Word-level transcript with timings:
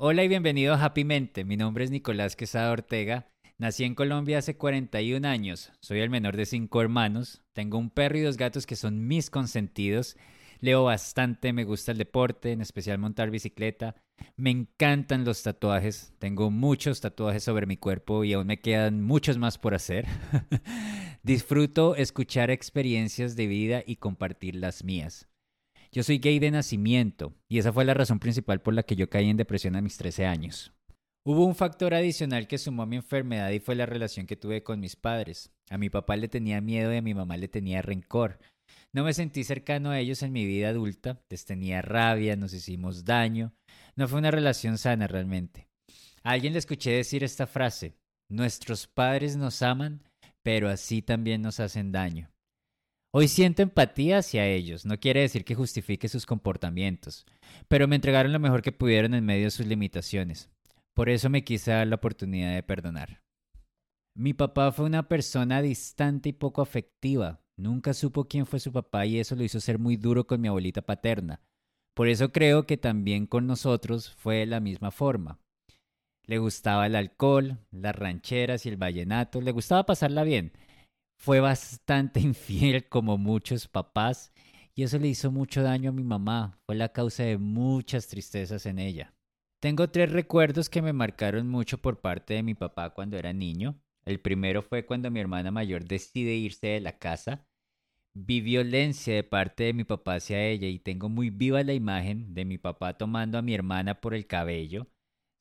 Hola 0.00 0.22
y 0.22 0.28
bienvenido 0.28 0.74
a 0.74 0.84
Happy 0.84 1.02
Mente. 1.02 1.44
Mi 1.44 1.56
nombre 1.56 1.82
es 1.82 1.90
Nicolás 1.90 2.36
Quesada 2.36 2.70
Ortega. 2.70 3.32
Nací 3.58 3.82
en 3.82 3.96
Colombia 3.96 4.38
hace 4.38 4.56
41 4.56 5.26
años. 5.26 5.72
Soy 5.80 5.98
el 5.98 6.08
menor 6.08 6.36
de 6.36 6.46
cinco 6.46 6.80
hermanos. 6.80 7.42
Tengo 7.52 7.78
un 7.78 7.90
perro 7.90 8.16
y 8.16 8.20
dos 8.20 8.36
gatos 8.36 8.64
que 8.64 8.76
son 8.76 9.08
mis 9.08 9.28
consentidos. 9.28 10.16
Leo 10.60 10.84
bastante, 10.84 11.52
me 11.52 11.64
gusta 11.64 11.90
el 11.90 11.98
deporte, 11.98 12.52
en 12.52 12.60
especial 12.60 12.98
montar 12.98 13.32
bicicleta. 13.32 13.96
Me 14.36 14.50
encantan 14.50 15.24
los 15.24 15.42
tatuajes. 15.42 16.12
Tengo 16.20 16.52
muchos 16.52 17.00
tatuajes 17.00 17.42
sobre 17.42 17.66
mi 17.66 17.76
cuerpo 17.76 18.22
y 18.22 18.34
aún 18.34 18.46
me 18.46 18.60
quedan 18.60 19.02
muchos 19.02 19.36
más 19.36 19.58
por 19.58 19.74
hacer. 19.74 20.06
Disfruto 21.24 21.96
escuchar 21.96 22.52
experiencias 22.52 23.34
de 23.34 23.48
vida 23.48 23.82
y 23.84 23.96
compartir 23.96 24.54
las 24.54 24.84
mías. 24.84 25.26
Yo 25.90 26.02
soy 26.02 26.18
gay 26.18 26.38
de 26.38 26.50
nacimiento 26.50 27.34
y 27.48 27.58
esa 27.58 27.72
fue 27.72 27.84
la 27.84 27.94
razón 27.94 28.18
principal 28.18 28.60
por 28.60 28.74
la 28.74 28.82
que 28.82 28.96
yo 28.96 29.08
caí 29.08 29.28
en 29.30 29.36
depresión 29.36 29.74
a 29.76 29.80
mis 29.80 29.96
13 29.96 30.26
años. 30.26 30.72
Hubo 31.26 31.44
un 31.44 31.54
factor 31.54 31.94
adicional 31.94 32.46
que 32.46 32.58
sumó 32.58 32.82
a 32.82 32.86
mi 32.86 32.96
enfermedad 32.96 33.50
y 33.50 33.60
fue 33.60 33.74
la 33.74 33.86
relación 33.86 34.26
que 34.26 34.36
tuve 34.36 34.62
con 34.62 34.80
mis 34.80 34.96
padres. 34.96 35.50
A 35.70 35.78
mi 35.78 35.90
papá 35.90 36.16
le 36.16 36.28
tenía 36.28 36.60
miedo 36.60 36.92
y 36.92 36.96
a 36.96 37.02
mi 37.02 37.14
mamá 37.14 37.36
le 37.36 37.48
tenía 37.48 37.82
rencor. 37.82 38.38
No 38.94 39.04
me 39.04 39.12
sentí 39.12 39.44
cercano 39.44 39.90
a 39.90 39.98
ellos 39.98 40.22
en 40.22 40.32
mi 40.32 40.46
vida 40.46 40.70
adulta, 40.70 41.22
les 41.28 41.44
tenía 41.44 41.82
rabia, 41.82 42.36
nos 42.36 42.54
hicimos 42.54 43.04
daño. 43.04 43.52
No 43.96 44.08
fue 44.08 44.18
una 44.18 44.30
relación 44.30 44.78
sana 44.78 45.06
realmente. 45.06 45.68
A 46.22 46.32
alguien 46.32 46.52
le 46.52 46.58
escuché 46.58 46.92
decir 46.92 47.24
esta 47.24 47.46
frase, 47.46 47.94
nuestros 48.30 48.86
padres 48.86 49.36
nos 49.36 49.62
aman, 49.62 50.02
pero 50.42 50.68
así 50.68 51.02
también 51.02 51.42
nos 51.42 51.60
hacen 51.60 51.92
daño. 51.92 52.30
Hoy 53.10 53.28
siento 53.28 53.62
empatía 53.62 54.18
hacia 54.18 54.46
ellos, 54.46 54.84
no 54.84 55.00
quiere 55.00 55.20
decir 55.20 55.46
que 55.46 55.54
justifique 55.54 56.08
sus 56.08 56.26
comportamientos, 56.26 57.24
pero 57.66 57.88
me 57.88 57.96
entregaron 57.96 58.32
lo 58.34 58.38
mejor 58.38 58.60
que 58.60 58.70
pudieron 58.70 59.14
en 59.14 59.24
medio 59.24 59.44
de 59.44 59.50
sus 59.50 59.66
limitaciones. 59.66 60.50
Por 60.92 61.08
eso 61.08 61.30
me 61.30 61.42
quise 61.42 61.70
dar 61.70 61.86
la 61.86 61.96
oportunidad 61.96 62.54
de 62.54 62.62
perdonar. 62.62 63.22
Mi 64.14 64.34
papá 64.34 64.72
fue 64.72 64.84
una 64.84 65.08
persona 65.08 65.62
distante 65.62 66.28
y 66.28 66.32
poco 66.32 66.60
afectiva. 66.60 67.40
Nunca 67.56 67.94
supo 67.94 68.26
quién 68.28 68.44
fue 68.44 68.60
su 68.60 68.72
papá 68.72 69.06
y 69.06 69.18
eso 69.18 69.36
lo 69.36 69.42
hizo 69.42 69.58
ser 69.58 69.78
muy 69.78 69.96
duro 69.96 70.26
con 70.26 70.40
mi 70.40 70.48
abuelita 70.48 70.82
paterna. 70.82 71.40
Por 71.94 72.08
eso 72.08 72.30
creo 72.30 72.66
que 72.66 72.76
también 72.76 73.26
con 73.26 73.46
nosotros 73.46 74.10
fue 74.10 74.36
de 74.36 74.46
la 74.46 74.60
misma 74.60 74.90
forma. 74.90 75.38
Le 76.24 76.38
gustaba 76.38 76.86
el 76.86 76.94
alcohol, 76.94 77.58
las 77.70 77.96
rancheras 77.96 78.66
y 78.66 78.68
el 78.68 78.76
vallenato, 78.76 79.40
le 79.40 79.52
gustaba 79.52 79.86
pasarla 79.86 80.24
bien, 80.24 80.52
fue 81.18 81.40
bastante 81.40 82.20
infiel 82.20 82.88
como 82.88 83.18
muchos 83.18 83.68
papás 83.68 84.32
y 84.74 84.84
eso 84.84 84.98
le 84.98 85.08
hizo 85.08 85.30
mucho 85.32 85.62
daño 85.62 85.90
a 85.90 85.92
mi 85.92 86.04
mamá. 86.04 86.58
Fue 86.64 86.76
la 86.76 86.90
causa 86.90 87.24
de 87.24 87.36
muchas 87.36 88.06
tristezas 88.06 88.64
en 88.64 88.78
ella. 88.78 89.12
Tengo 89.60 89.90
tres 89.90 90.12
recuerdos 90.12 90.70
que 90.70 90.82
me 90.82 90.92
marcaron 90.92 91.48
mucho 91.48 91.78
por 91.78 92.00
parte 92.00 92.34
de 92.34 92.44
mi 92.44 92.54
papá 92.54 92.90
cuando 92.90 93.18
era 93.18 93.32
niño. 93.32 93.82
El 94.04 94.20
primero 94.20 94.62
fue 94.62 94.86
cuando 94.86 95.10
mi 95.10 95.18
hermana 95.18 95.50
mayor 95.50 95.84
decide 95.84 96.34
irse 96.36 96.68
de 96.68 96.80
la 96.80 96.96
casa. 96.98 97.44
Vi 98.14 98.40
violencia 98.40 99.14
de 99.14 99.24
parte 99.24 99.64
de 99.64 99.72
mi 99.72 99.82
papá 99.82 100.14
hacia 100.14 100.40
ella 100.44 100.68
y 100.68 100.78
tengo 100.78 101.08
muy 101.08 101.30
viva 101.30 101.62
la 101.64 101.74
imagen 101.74 102.34
de 102.34 102.44
mi 102.44 102.56
papá 102.56 102.96
tomando 102.96 103.36
a 103.36 103.42
mi 103.42 103.54
hermana 103.54 104.00
por 104.00 104.14
el 104.14 104.26
cabello, 104.28 104.86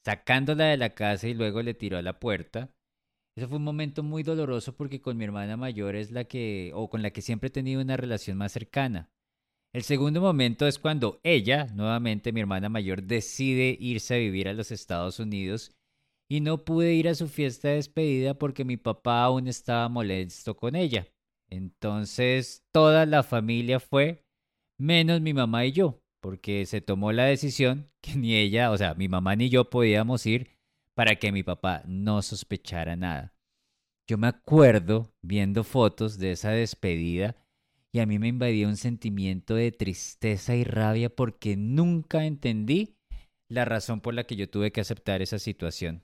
sacándola 0.04 0.66
de 0.66 0.78
la 0.78 0.96
casa 0.96 1.28
y 1.28 1.36
luego 1.36 1.62
le 1.62 1.76
tiró 1.76 1.98
a 1.98 2.02
la 2.02 2.20
puerta. 2.20 2.72
Ese 3.38 3.48
fue 3.48 3.58
un 3.58 3.64
momento 3.64 4.02
muy 4.02 4.24
doloroso 4.24 4.76
porque 4.76 5.00
con 5.00 5.16
mi 5.16 5.24
hermana 5.24 5.58
mayor 5.58 5.96
es 5.96 6.10
la 6.10 6.24
que, 6.24 6.72
o 6.74 6.90
con 6.90 7.04
la 7.04 7.12
que 7.12 7.22
siempre 7.22 7.50
he 7.50 7.52
tenido 7.52 7.80
una 7.80 7.96
relación 7.96 8.36
más 8.36 8.52
cercana. 8.52 9.12
El 9.76 9.84
segundo 9.84 10.22
momento 10.22 10.66
es 10.66 10.80
cuando 10.80 11.20
ella, 11.22 11.68
nuevamente 11.76 12.32
mi 12.32 12.40
hermana 12.40 12.68
mayor, 12.68 13.04
decide 13.04 13.78
irse 13.80 14.16
a 14.16 14.18
vivir 14.18 14.48
a 14.48 14.54
los 14.54 14.72
Estados 14.72 15.20
Unidos 15.20 15.72
y 16.28 16.42
no 16.42 16.66
pude 16.66 16.96
ir 16.96 17.08
a 17.08 17.14
su 17.14 17.28
fiesta 17.28 17.68
de 17.68 17.76
despedida 17.76 18.34
porque 18.34 18.66
mi 18.66 18.76
papá 18.76 19.26
aún 19.26 19.48
estaba 19.48 19.88
molesto 19.88 20.58
con 20.58 20.76
ella. 20.76 21.08
Entonces 21.48 22.66
toda 22.72 23.06
la 23.06 23.22
familia 23.22 23.80
fue, 23.80 24.26
menos 24.80 25.22
mi 25.22 25.36
mamá 25.36 25.64
y 25.68 25.74
yo, 25.74 26.02
porque 26.24 26.66
se 26.66 26.82
tomó 26.82 27.12
la 27.12 27.26
decisión 27.26 27.92
que 28.02 28.16
ni 28.16 28.34
ella, 28.34 28.72
o 28.72 28.78
sea, 28.80 28.96
mi 28.96 29.08
mamá 29.08 29.36
ni 29.36 29.50
yo 29.50 29.70
podíamos 29.70 30.26
ir 30.26 30.57
para 30.98 31.18
que 31.18 31.32
mi 31.32 31.44
papá 31.44 31.84
no 31.86 32.24
sospechara 32.24 32.96
nada. 32.96 33.32
Yo 34.10 34.18
me 34.18 34.26
acuerdo 34.26 35.14
viendo 35.22 35.64
fotos 35.64 36.18
de 36.18 36.32
esa 36.32 36.50
despedida 36.50 37.36
y 37.94 38.00
a 38.00 38.08
mí 38.08 38.18
me 38.18 38.30
invadía 38.30 38.68
un 38.68 38.78
sentimiento 38.78 39.54
de 39.54 39.72
tristeza 39.72 40.56
y 40.56 40.64
rabia 40.64 41.16
porque 41.16 41.56
nunca 41.56 42.26
entendí 42.26 42.98
la 43.48 43.64
razón 43.64 44.02
por 44.02 44.16
la 44.16 44.24
que 44.24 44.36
yo 44.36 44.50
tuve 44.50 44.72
que 44.72 44.82
aceptar 44.82 45.22
esa 45.22 45.38
situación. 45.38 46.04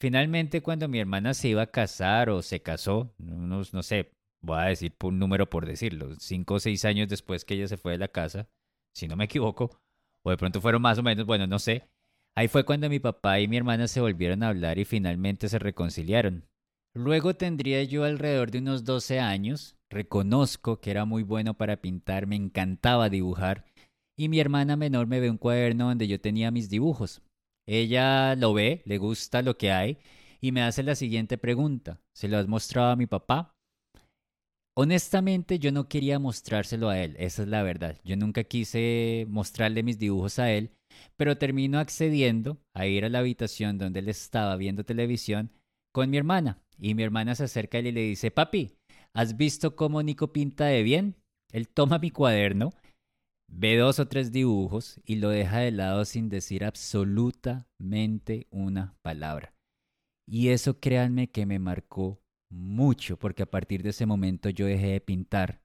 Finalmente, 0.00 0.62
cuando 0.62 0.86
mi 0.86 1.00
hermana 1.00 1.34
se 1.34 1.48
iba 1.48 1.62
a 1.62 1.72
casar 1.72 2.30
o 2.30 2.40
se 2.40 2.62
casó, 2.62 3.12
no 3.18 3.64
sé, 3.82 4.12
voy 4.42 4.58
a 4.58 4.66
decir 4.66 4.94
un 5.02 5.18
número 5.18 5.50
por 5.50 5.66
decirlo, 5.66 6.14
cinco 6.20 6.54
o 6.54 6.60
seis 6.60 6.84
años 6.84 7.08
después 7.08 7.44
que 7.44 7.54
ella 7.54 7.66
se 7.66 7.78
fue 7.78 7.92
de 7.92 7.98
la 7.98 8.08
casa, 8.08 8.48
si 8.94 9.08
no 9.08 9.16
me 9.16 9.24
equivoco, 9.24 9.80
o 10.22 10.30
de 10.30 10.36
pronto 10.36 10.60
fueron 10.60 10.82
más 10.82 10.98
o 10.98 11.02
menos, 11.02 11.26
bueno, 11.26 11.48
no 11.48 11.58
sé, 11.58 11.88
Ahí 12.36 12.48
fue 12.48 12.64
cuando 12.64 12.88
mi 12.88 12.98
papá 12.98 13.38
y 13.38 13.46
mi 13.46 13.56
hermana 13.56 13.86
se 13.86 14.00
volvieron 14.00 14.42
a 14.42 14.48
hablar 14.48 14.78
y 14.78 14.84
finalmente 14.84 15.48
se 15.48 15.58
reconciliaron. 15.58 16.48
Luego 16.92 17.34
tendría 17.34 17.82
yo 17.84 18.04
alrededor 18.04 18.50
de 18.50 18.58
unos 18.58 18.84
12 18.84 19.20
años, 19.20 19.76
reconozco 19.90 20.80
que 20.80 20.90
era 20.90 21.04
muy 21.04 21.22
bueno 21.22 21.54
para 21.54 21.80
pintar, 21.80 22.26
me 22.26 22.36
encantaba 22.36 23.08
dibujar, 23.08 23.64
y 24.16 24.28
mi 24.28 24.40
hermana 24.40 24.76
menor 24.76 25.06
me 25.06 25.20
ve 25.20 25.30
un 25.30 25.38
cuaderno 25.38 25.88
donde 25.88 26.06
yo 26.08 26.20
tenía 26.20 26.50
mis 26.50 26.68
dibujos. 26.68 27.22
Ella 27.66 28.36
lo 28.36 28.52
ve, 28.52 28.82
le 28.84 28.98
gusta 28.98 29.42
lo 29.42 29.56
que 29.56 29.72
hay, 29.72 29.98
y 30.40 30.52
me 30.52 30.62
hace 30.62 30.82
la 30.82 30.94
siguiente 30.94 31.38
pregunta. 31.38 32.00
¿Se 32.14 32.28
lo 32.28 32.38
has 32.38 32.46
mostrado 32.46 32.90
a 32.90 32.96
mi 32.96 33.06
papá? 33.06 33.53
Honestamente 34.76 35.60
yo 35.60 35.70
no 35.70 35.88
quería 35.88 36.18
mostrárselo 36.18 36.88
a 36.88 36.98
él, 36.98 37.14
esa 37.20 37.42
es 37.42 37.48
la 37.48 37.62
verdad. 37.62 38.00
Yo 38.04 38.16
nunca 38.16 38.42
quise 38.42 39.24
mostrarle 39.28 39.84
mis 39.84 39.98
dibujos 39.98 40.40
a 40.40 40.50
él, 40.50 40.72
pero 41.16 41.38
termino 41.38 41.78
accediendo 41.78 42.58
a 42.74 42.86
ir 42.86 43.04
a 43.04 43.08
la 43.08 43.20
habitación 43.20 43.78
donde 43.78 44.00
él 44.00 44.08
estaba 44.08 44.56
viendo 44.56 44.84
televisión 44.84 45.52
con 45.92 46.10
mi 46.10 46.16
hermana. 46.16 46.58
Y 46.76 46.94
mi 46.94 47.04
hermana 47.04 47.36
se 47.36 47.44
acerca 47.44 47.78
y 47.78 47.92
le 47.92 48.00
dice, 48.00 48.32
papi, 48.32 48.76
¿has 49.14 49.36
visto 49.36 49.76
cómo 49.76 50.02
Nico 50.02 50.32
pinta 50.32 50.66
de 50.66 50.82
bien? 50.82 51.14
Él 51.52 51.68
toma 51.68 52.00
mi 52.00 52.10
cuaderno, 52.10 52.72
ve 53.48 53.76
dos 53.76 54.00
o 54.00 54.08
tres 54.08 54.32
dibujos 54.32 55.00
y 55.04 55.16
lo 55.16 55.28
deja 55.28 55.58
de 55.58 55.70
lado 55.70 56.04
sin 56.04 56.28
decir 56.28 56.64
absolutamente 56.64 58.48
una 58.50 58.96
palabra. 59.02 59.54
Y 60.26 60.48
eso 60.48 60.80
créanme 60.80 61.30
que 61.30 61.46
me 61.46 61.60
marcó 61.60 62.23
mucho, 62.50 63.18
porque 63.18 63.42
a 63.42 63.50
partir 63.50 63.82
de 63.82 63.90
ese 63.90 64.06
momento 64.06 64.48
yo 64.50 64.66
dejé 64.66 64.88
de 64.88 65.00
pintar 65.00 65.64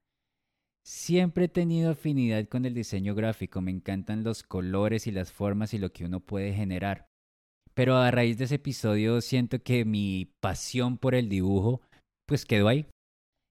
Siempre 0.90 1.46
he 1.46 1.50
tenido 1.50 1.92
afinidad 1.92 2.48
con 2.48 2.66
el 2.66 2.74
diseño 2.74 3.14
gráfico, 3.14 3.62
me 3.62 3.70
encantan 3.70 4.24
los 4.24 4.42
colores 4.42 5.06
y 5.06 5.12
las 5.12 5.32
formas 5.32 5.74
y 5.76 5.78
lo 5.78 5.92
que 5.92 6.06
uno 6.06 6.20
puede 6.20 6.52
generar. 6.52 7.08
Pero 7.76 7.98
a 7.98 8.10
raíz 8.10 8.40
de 8.40 8.46
ese 8.46 8.56
episodio 8.56 9.22
siento 9.22 9.62
que 9.62 9.86
mi 9.86 10.34
pasión 10.42 10.98
por 10.98 11.14
el 11.14 11.30
dibujo 11.30 11.82
pues 12.26 12.44
quedó 12.44 12.68
ahí. 12.68 12.88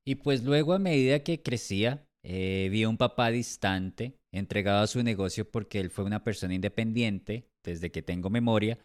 Y 0.05 0.17
pues 0.17 0.43
luego 0.43 0.73
a 0.73 0.81
medida 0.81 1.23
que 1.23 1.41
crecía, 1.41 2.05
eh, 2.25 2.69
vi 2.73 2.83
a 2.83 2.89
un 2.89 2.97
papá 2.97 3.31
distante, 3.31 4.19
entregado 4.33 4.83
a 4.83 4.89
su 4.89 5.03
negocio 5.05 5.49
porque 5.49 5.79
él 5.79 5.91
fue 5.91 6.05
una 6.05 6.25
persona 6.25 6.55
independiente 6.55 7.47
desde 7.65 7.93
que 7.93 8.03
tengo 8.03 8.31
memoria. 8.31 8.79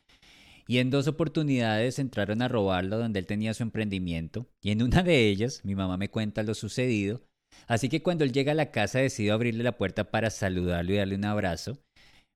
Y 0.68 0.78
en 0.78 0.90
dos 0.90 1.08
oportunidades 1.08 2.00
entraron 2.00 2.42
a 2.42 2.48
robarlo 2.48 2.98
donde 2.98 3.20
él 3.20 3.26
tenía 3.26 3.54
su 3.54 3.64
emprendimiento. 3.64 4.48
Y 4.62 4.72
en 4.72 4.82
una 4.82 5.04
de 5.04 5.28
ellas, 5.28 5.62
mi 5.64 5.76
mamá 5.76 5.98
me 5.98 6.10
cuenta 6.10 6.44
lo 6.44 6.54
sucedido 6.54 7.22
Así 7.68 7.90
que 7.90 8.04
cuando 8.04 8.24
él 8.24 8.34
llega 8.34 8.52
a 8.52 8.56
la 8.56 8.72
casa 8.72 9.00
decido 9.00 9.34
abrirle 9.34 9.64
la 9.64 9.78
puerta 9.78 10.12
para 10.12 10.30
saludarlo 10.30 10.94
y 10.94 10.98
darle 10.98 11.16
un 11.16 11.26
abrazo. 11.26 11.78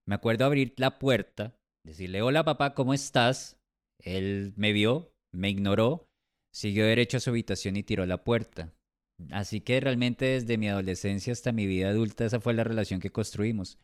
Me 0.07 0.15
acuerdo 0.15 0.45
abrir 0.45 0.73
la 0.77 0.99
puerta, 0.99 1.55
decirle, 1.85 2.21
hola 2.21 2.43
papá, 2.43 2.73
¿cómo 2.73 2.93
estás? 2.93 3.59
Él 4.01 4.53
me 4.55 4.71
vio, 4.71 5.11
me 5.33 5.49
ignoró, 5.49 6.07
siguió 6.53 6.85
derecho 6.85 7.17
a 7.17 7.19
su 7.19 7.31
habitación 7.31 7.75
y 7.75 7.83
tiró 7.83 8.05
la 8.05 8.23
puerta. 8.23 8.73
Así 9.31 9.61
que 9.61 9.79
realmente 9.79 10.25
desde 10.25 10.57
mi 10.57 10.69
adolescencia 10.69 11.33
hasta 11.33 11.51
mi 11.51 11.65
vida 11.65 11.89
adulta 11.89 12.25
esa 12.25 12.39
fue 12.39 12.53
la 12.53 12.63
relación 12.63 12.99
que 12.99 13.11
construimos. 13.11 13.79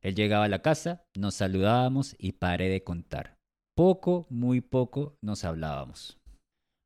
Él 0.00 0.14
llegaba 0.14 0.44
a 0.44 0.48
la 0.48 0.62
casa, 0.62 1.04
nos 1.16 1.34
saludábamos 1.34 2.14
y 2.18 2.32
paré 2.32 2.68
de 2.68 2.84
contar. 2.84 3.35
Poco, 3.76 4.26
muy 4.30 4.62
poco 4.62 5.18
nos 5.20 5.44
hablábamos. 5.44 6.18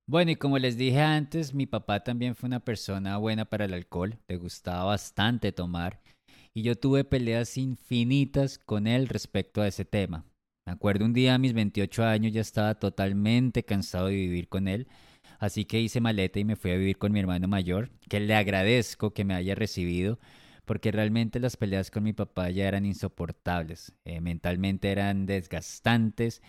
Bueno, 0.08 0.32
y 0.32 0.37
como 0.37 0.58
les 0.58 0.76
dije 0.76 1.00
antes, 1.00 1.54
mi 1.54 1.66
papá 1.66 2.02
también 2.02 2.34
fue 2.34 2.48
una 2.48 2.64
persona 2.64 3.16
buena 3.16 3.44
para 3.44 3.66
el 3.66 3.75
alcohol, 3.75 4.19
le 4.26 4.37
gustaba 4.37 4.87
bastante 4.87 5.52
tomar, 5.52 6.00
y 6.52 6.62
yo 6.62 6.75
tuve 6.75 7.04
peleas 7.04 7.56
infinitas 7.58 8.58
con 8.58 8.88
él 8.88 9.06
respecto 9.06 9.62
a 9.62 9.69
ese 9.69 9.84
tema. 9.84 10.25
Me 10.66 10.72
acuerdo 10.72 11.04
un 11.04 11.12
día 11.12 11.37
a 11.37 11.38
mis 11.38 11.52
28 11.52 12.02
años 12.02 12.32
ya 12.32 12.40
estaba 12.40 12.75
totalmente 12.75 13.64
cansado 13.64 14.08
de 14.08 14.16
vivir 14.16 14.48
con 14.48 14.66
él, 14.66 14.88
así 15.38 15.66
que 15.66 15.81
hice 15.81 16.00
maleta 16.00 16.40
y 16.40 16.44
me 16.44 16.56
fui 16.56 16.72
a 16.72 16.76
vivir 16.76 16.98
con 16.98 17.12
mi 17.12 17.20
hermano 17.20 17.46
mayor, 17.46 17.93
que 18.08 18.19
le 18.19 18.34
agradezco 18.34 19.14
que 19.14 19.25
me 19.25 19.34
haya 19.34 19.54
recibido, 19.54 20.19
porque 20.64 20.90
realmente 20.90 21.38
las 21.38 21.56
peleas 21.56 21.93
con 21.93 22.02
mi 22.02 22.14
papá 22.14 22.50
ya 22.50 22.66
eran 22.66 22.84
insoportables, 22.84 23.94
eh, 24.04 24.20
mentalmente 24.20 24.90
eran 24.90 25.26
desgastantes 25.26 26.43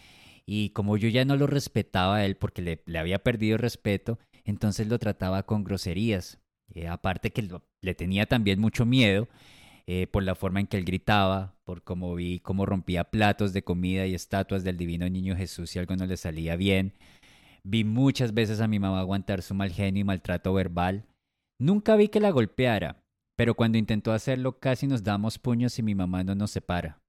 y 0.54 0.72
como 0.72 0.98
yo 0.98 1.08
ya 1.08 1.24
no 1.24 1.38
lo 1.38 1.48
respetaba 1.48 2.18
a 2.18 2.26
él 2.26 2.36
porque 2.36 2.62
le, 2.62 3.00
había 3.00 3.24
perdido 3.24 3.58
respeto, 3.58 4.20
entonces 4.44 4.86
lo 4.86 5.00
trataba 5.00 5.44
con 5.44 5.64
groserías. 5.64 6.40
Eh, 6.74 6.90
aparte 6.90 7.32
que 7.32 7.48
le 7.82 7.96
tenía 7.96 8.26
también 8.26 8.60
mucho 8.60 8.86
miedo 8.86 9.30
eh, 9.88 10.08
por 10.08 10.24
la 10.24 10.36
forma 10.36 10.60
en 10.60 10.68
que 10.68 10.76
él 10.76 10.84
gritaba, 10.84 11.56
por 11.64 11.84
cómo 11.84 12.14
vi 12.16 12.42
cómo 12.42 12.66
rompía 12.66 13.06
platos 13.06 13.54
de 13.54 13.64
comida 13.64 14.06
y 14.08 14.14
estatuas 14.14 14.66
del 14.66 14.76
divino 14.76 15.10
niño 15.10 15.38
Jesús 15.38 15.70
si 15.70 15.80
algo 15.80 15.96
no 15.96 16.06
le 16.06 16.18
salía 16.18 16.58
bien. 16.58 16.96
Vi 17.64 17.86
muchas 17.86 18.34
veces 18.34 18.60
a 18.60 18.68
mi 18.68 18.78
mamá 18.78 19.00
aguantar 19.00 19.44
su 19.44 19.54
mal 19.54 19.72
genio 19.72 20.02
y 20.02 20.04
maltrato 20.04 20.54
verbal. 20.54 21.06
Nunca 21.62 21.96
vi 21.96 22.10
que 22.10 22.20
la 22.20 22.32
golpeara, 22.32 23.02
pero 23.38 23.56
cuando 23.56 23.78
intentó 23.78 24.12
hacerlo 24.12 24.60
casi 24.60 24.86
nos 24.86 25.06
damos 25.06 25.40
puños 25.40 25.80
y 25.80 25.84
mi 25.84 25.96
mamá 25.96 26.26
no 26.26 26.36
nos 26.36 26.52
separa. 26.52 27.00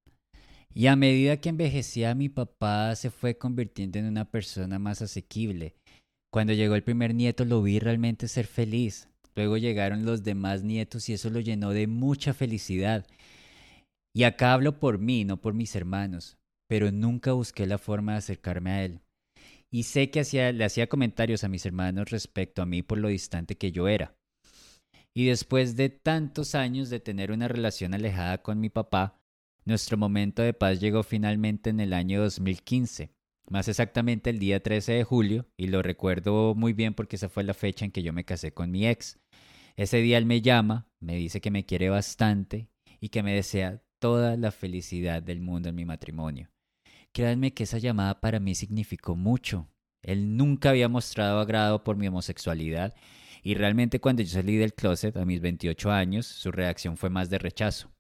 Y 0.75 0.87
a 0.87 0.97
medida 0.97 1.37
que 1.37 1.51
envejecía 1.51 2.15
mi 2.15 2.29
papá 2.29 2.95
se 2.97 3.11
fue 3.11 3.37
convirtiendo 3.37 3.99
en 3.99 4.07
una 4.07 4.31
persona 4.31 4.79
más 4.79 5.03
asequible. 5.03 5.75
Cuando 6.33 6.55
llegó 6.55 6.75
el 6.75 6.83
primer 6.83 7.15
nieto 7.15 7.45
lo 7.45 7.63
vi 7.63 7.79
realmente 7.79 8.27
ser 8.27 8.47
feliz. 8.47 9.09
Luego 9.35 9.59
llegaron 9.59 10.05
los 10.05 10.23
demás 10.23 10.63
nietos 10.63 11.09
y 11.09 11.15
eso 11.15 11.31
lo 11.31 11.41
llenó 11.41 11.71
de 11.71 11.87
mucha 11.87 12.33
felicidad. 12.33 13.07
Y 14.15 14.25
acá 14.25 14.53
hablo 14.53 14.79
por 14.79 14.99
mí, 14.99 15.25
no 15.25 15.41
por 15.41 15.55
mis 15.55 15.75
hermanos, 15.77 16.39
pero 16.69 16.91
nunca 16.91 17.33
busqué 17.33 17.67
la 17.67 17.79
forma 17.79 18.13
de 18.13 18.19
acercarme 18.19 18.71
a 18.71 18.85
él. 18.85 19.01
Y 19.71 19.85
sé 19.85 20.11
que 20.11 20.23
le 20.53 20.65
hacía 20.65 20.89
comentarios 20.89 21.45
a 21.45 21.49
mis 21.49 21.65
hermanos 21.65 22.11
respecto 22.11 22.61
a 22.61 22.67
mí 22.67 22.83
por 22.83 22.99
lo 22.99 23.09
distante 23.09 23.57
que 23.57 23.73
yo 23.73 23.89
era. 23.89 24.15
Y 25.15 25.27
después 25.27 25.77
de 25.77 25.91
tantos 25.91 26.55
años 26.55 26.91
de 26.91 27.01
tener 27.01 27.33
una 27.33 27.49
relación 27.49 27.95
alejada 27.95 28.43
con 28.43 28.61
mi 28.61 28.69
papá, 28.69 29.22
nuestro 29.65 29.97
momento 29.97 30.43
de 30.43 30.55
paz 30.55 30.81
llegó 30.81 31.03
finalmente 31.03 31.71
en 31.71 31.81
el 31.81 31.93
año 31.93 32.21
2015, 32.23 33.13
más 33.49 33.69
exactamente 33.69 34.31
el 34.31 34.39
día 34.39 34.63
13 34.63 34.93
de 34.93 35.05
julio, 35.05 35.47
y 35.57 35.69
lo 35.69 35.83
recuerdo 35.83 36.55
muy 36.55 36.73
bien 36.73 36.95
porque 36.95 37.17
esa 37.17 37.29
fue 37.29 37.45
la 37.45 37.55
fecha 37.55 37.85
en 37.85 37.93
que 37.93 38.03
yo 38.03 38.13
me 38.13 38.25
casé 38.25 38.53
con 38.53 38.71
mi 38.71 38.87
ex. 38.87 39.19
Ese 39.77 39.99
día 39.99 40.19
él 40.19 40.27
me 40.27 40.43
llama, 40.43 40.89
me 41.01 41.17
dice 41.17 41.41
que 41.41 41.51
me 41.51 41.65
quiere 41.65 41.89
bastante 41.89 42.69
y 43.01 43.09
que 43.11 43.23
me 43.23 43.35
desea 43.35 43.83
toda 43.99 44.37
la 44.37 44.51
felicidad 44.51 45.23
del 45.23 45.41
mundo 45.41 45.69
en 45.69 45.77
mi 45.77 45.85
matrimonio. 45.85 46.51
Créanme 47.13 47.55
que 47.55 47.65
esa 47.65 47.79
llamada 47.79 48.21
para 48.21 48.41
mí 48.41 48.55
significó 48.55 49.17
mucho. 49.17 49.69
Él 50.03 50.37
nunca 50.37 50.71
había 50.71 50.89
mostrado 50.89 51.39
agrado 51.39 51.85
por 51.85 51.97
mi 51.97 52.09
homosexualidad 52.09 52.95
y 53.43 53.55
realmente 53.55 54.01
cuando 54.01 54.23
yo 54.23 54.31
salí 54.31 54.57
del 54.57 54.75
closet 54.75 55.17
a 55.17 55.25
mis 55.25 55.41
28 55.41 55.91
años, 55.91 56.27
su 56.27 56.51
reacción 56.51 56.97
fue 56.97 57.11
más 57.11 57.31
de 57.31 57.39
rechazo. 57.39 57.92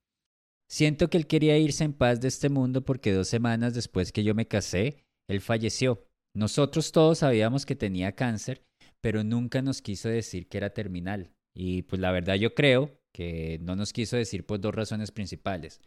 Siento 0.72 1.10
que 1.10 1.18
él 1.18 1.26
quería 1.26 1.58
irse 1.58 1.84
en 1.84 1.92
paz 1.92 2.18
de 2.22 2.28
este 2.28 2.48
mundo 2.48 2.82
porque 2.82 3.12
dos 3.12 3.28
semanas 3.28 3.74
después 3.74 4.10
que 4.10 4.24
yo 4.24 4.34
me 4.34 4.48
casé, 4.48 5.04
él 5.28 5.42
falleció. 5.42 6.06
Nosotros 6.34 6.92
todos 6.92 7.18
sabíamos 7.18 7.66
que 7.66 7.76
tenía 7.76 8.12
cáncer, 8.12 8.64
pero 9.02 9.22
nunca 9.22 9.60
nos 9.60 9.82
quiso 9.82 10.08
decir 10.08 10.48
que 10.48 10.56
era 10.56 10.70
terminal. 10.70 11.30
Y 11.54 11.82
pues 11.82 12.00
la 12.00 12.10
verdad 12.10 12.36
yo 12.36 12.54
creo 12.54 12.98
que 13.14 13.58
no 13.60 13.76
nos 13.76 13.92
quiso 13.92 14.16
decir 14.16 14.46
por 14.46 14.62
dos 14.62 14.74
razones 14.74 15.10
principales. 15.10 15.82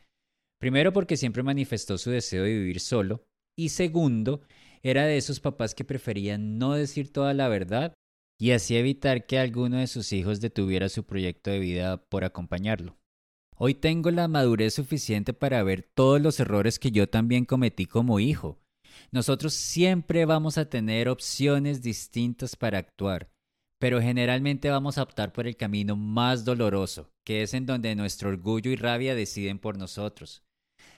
Primero 0.60 0.94
porque 0.94 1.18
siempre 1.18 1.42
manifestó 1.42 1.98
su 1.98 2.12
deseo 2.12 2.44
de 2.44 2.54
vivir 2.54 2.80
solo 2.80 3.26
y 3.58 3.70
segundo, 3.70 4.44
era 4.84 5.08
de 5.08 5.18
esos 5.18 5.40
papás 5.40 5.74
que 5.74 5.84
preferían 5.84 6.60
no 6.60 6.74
decir 6.74 7.12
toda 7.12 7.34
la 7.34 7.48
verdad 7.48 7.96
y 8.40 8.52
así 8.52 8.78
evitar 8.78 9.26
que 9.26 9.40
alguno 9.40 9.78
de 9.78 9.88
sus 9.88 10.14
hijos 10.14 10.42
detuviera 10.42 10.90
su 10.90 11.06
proyecto 11.06 11.50
de 11.50 11.58
vida 11.58 11.98
por 12.06 12.24
acompañarlo. 12.24 13.00
Hoy 13.58 13.74
tengo 13.74 14.12
la 14.12 14.28
madurez 14.28 14.74
suficiente 14.74 15.34
para 15.34 15.64
ver 15.64 15.82
todos 15.82 16.20
los 16.20 16.42
errores 16.42 16.78
que 16.78 16.92
yo 16.92 17.08
también 17.08 17.46
cometí 17.46 17.86
como 17.86 18.20
hijo. 18.20 18.60
Nosotros 19.12 19.54
siempre 19.54 20.26
vamos 20.26 20.58
a 20.58 20.70
tener 20.70 21.08
opciones 21.08 21.82
distintas 21.82 22.58
para 22.58 22.80
actuar, 22.80 23.32
pero 23.80 24.02
generalmente 24.02 24.70
vamos 24.70 24.98
a 24.98 25.04
optar 25.04 25.32
por 25.32 25.48
el 25.48 25.56
camino 25.56 25.96
más 25.96 26.44
doloroso, 26.44 27.14
que 27.26 27.44
es 27.44 27.54
en 27.54 27.66
donde 27.66 27.96
nuestro 27.96 28.28
orgullo 28.28 28.72
y 28.72 28.76
rabia 28.76 29.16
deciden 29.16 29.58
por 29.58 29.78
nosotros. 29.78 30.44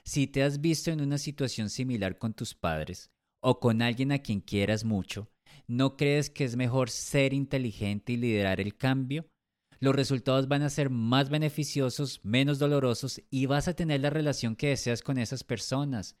Si 0.04 0.26
te 0.26 0.42
has 0.42 0.60
visto 0.60 0.90
en 0.90 1.00
una 1.00 1.18
situación 1.18 1.70
similar 1.70 2.18
con 2.18 2.34
tus 2.34 2.54
padres 2.54 3.12
o 3.40 3.60
con 3.60 3.82
alguien 3.82 4.10
a 4.10 4.18
quien 4.18 4.40
quieras 4.40 4.84
mucho, 4.84 5.30
¿no 5.68 5.96
crees 5.96 6.28
que 6.28 6.44
es 6.44 6.56
mejor 6.56 6.90
ser 6.90 7.34
inteligente 7.34 8.14
y 8.14 8.16
liderar 8.16 8.60
el 8.60 8.76
cambio? 8.76 9.28
Los 9.80 9.94
resultados 9.94 10.48
van 10.48 10.62
a 10.62 10.70
ser 10.70 10.90
más 10.90 11.30
beneficiosos, 11.30 12.20
menos 12.24 12.58
dolorosos 12.58 13.22
y 13.30 13.46
vas 13.46 13.68
a 13.68 13.74
tener 13.74 14.00
la 14.00 14.10
relación 14.10 14.56
que 14.56 14.68
deseas 14.68 15.02
con 15.02 15.18
esas 15.18 15.44
personas. 15.44 16.16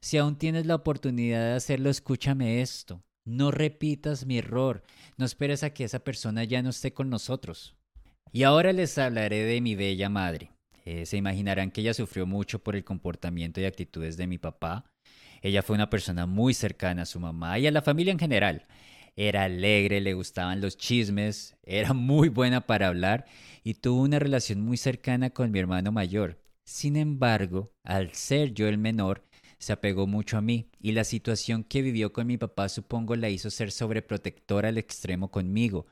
Si 0.00 0.16
aún 0.16 0.36
tienes 0.36 0.66
la 0.66 0.76
oportunidad 0.76 1.40
de 1.40 1.54
hacerlo, 1.54 1.90
escúchame 1.90 2.60
esto. 2.60 3.02
No 3.24 3.50
repitas 3.50 4.26
mi 4.26 4.38
error. 4.38 4.82
No 5.16 5.24
esperes 5.24 5.62
a 5.62 5.70
que 5.70 5.84
esa 5.84 6.00
persona 6.00 6.44
ya 6.44 6.62
no 6.62 6.70
esté 6.70 6.92
con 6.92 7.10
nosotros. 7.10 7.74
Y 8.32 8.44
ahora 8.44 8.72
les 8.72 8.96
hablaré 8.98 9.44
de 9.44 9.60
mi 9.60 9.74
bella 9.74 10.08
madre. 10.08 10.52
Eh, 10.84 11.04
se 11.04 11.16
imaginarán 11.16 11.70
que 11.70 11.80
ella 11.80 11.94
sufrió 11.94 12.26
mucho 12.26 12.60
por 12.60 12.76
el 12.76 12.84
comportamiento 12.84 13.60
y 13.60 13.64
actitudes 13.64 14.16
de 14.16 14.26
mi 14.26 14.38
papá. 14.38 14.84
Ella 15.42 15.62
fue 15.62 15.74
una 15.74 15.90
persona 15.90 16.26
muy 16.26 16.54
cercana 16.54 17.02
a 17.02 17.06
su 17.06 17.18
mamá 17.18 17.58
y 17.58 17.66
a 17.66 17.70
la 17.70 17.82
familia 17.82 18.12
en 18.12 18.18
general. 18.18 18.66
Era 19.22 19.44
alegre, 19.44 20.00
le 20.00 20.14
gustaban 20.14 20.62
los 20.62 20.78
chismes, 20.78 21.54
era 21.62 21.92
muy 21.92 22.30
buena 22.30 22.62
para 22.62 22.88
hablar 22.88 23.26
y 23.62 23.74
tuvo 23.74 24.00
una 24.00 24.18
relación 24.18 24.62
muy 24.62 24.78
cercana 24.78 25.28
con 25.28 25.50
mi 25.50 25.58
hermano 25.58 25.92
mayor. 25.92 26.40
Sin 26.64 26.96
embargo, 26.96 27.70
al 27.84 28.14
ser 28.14 28.54
yo 28.54 28.66
el 28.66 28.78
menor, 28.78 29.22
se 29.58 29.74
apegó 29.74 30.06
mucho 30.06 30.38
a 30.38 30.40
mí 30.40 30.70
y 30.80 30.92
la 30.92 31.04
situación 31.04 31.64
que 31.64 31.82
vivió 31.82 32.14
con 32.14 32.28
mi 32.28 32.38
papá 32.38 32.70
supongo 32.70 33.14
la 33.14 33.28
hizo 33.28 33.50
ser 33.50 33.72
sobreprotectora 33.72 34.70
al 34.70 34.78
extremo 34.78 35.30
conmigo. 35.30 35.84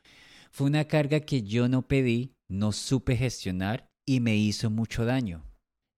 Fue 0.50 0.66
una 0.66 0.86
carga 0.86 1.20
que 1.20 1.42
yo 1.42 1.68
no 1.68 1.86
pedí, 1.86 2.32
no 2.48 2.72
supe 2.72 3.14
gestionar 3.14 3.90
y 4.06 4.20
me 4.20 4.36
hizo 4.36 4.70
mucho 4.70 5.04
daño. 5.04 5.44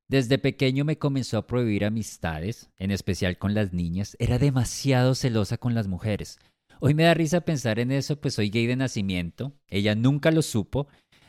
Desde 0.08 0.38
pequeño 0.38 0.84
me 0.84 0.98
comenzó 0.98 1.38
a 1.38 1.46
prohibir 1.46 1.84
amistades, 1.84 2.70
en 2.76 2.90
especial 2.90 3.38
con 3.38 3.54
las 3.54 3.72
niñas. 3.72 4.16
Era 4.18 4.40
demasiado 4.40 5.14
celosa 5.14 5.58
con 5.58 5.76
las 5.76 5.86
mujeres. 5.86 6.40
Hoy 6.82 6.94
me 6.94 7.02
da 7.02 7.12
risa 7.12 7.42
pensar 7.42 7.78
en 7.78 7.92
eso, 7.92 8.18
pues 8.22 8.32
soy 8.32 8.48
gay 8.48 8.66
de 8.66 8.74
nacimiento, 8.74 9.52
ella 9.68 9.94
nunca 9.94 10.30
lo 10.30 10.40
supo, 10.40 10.88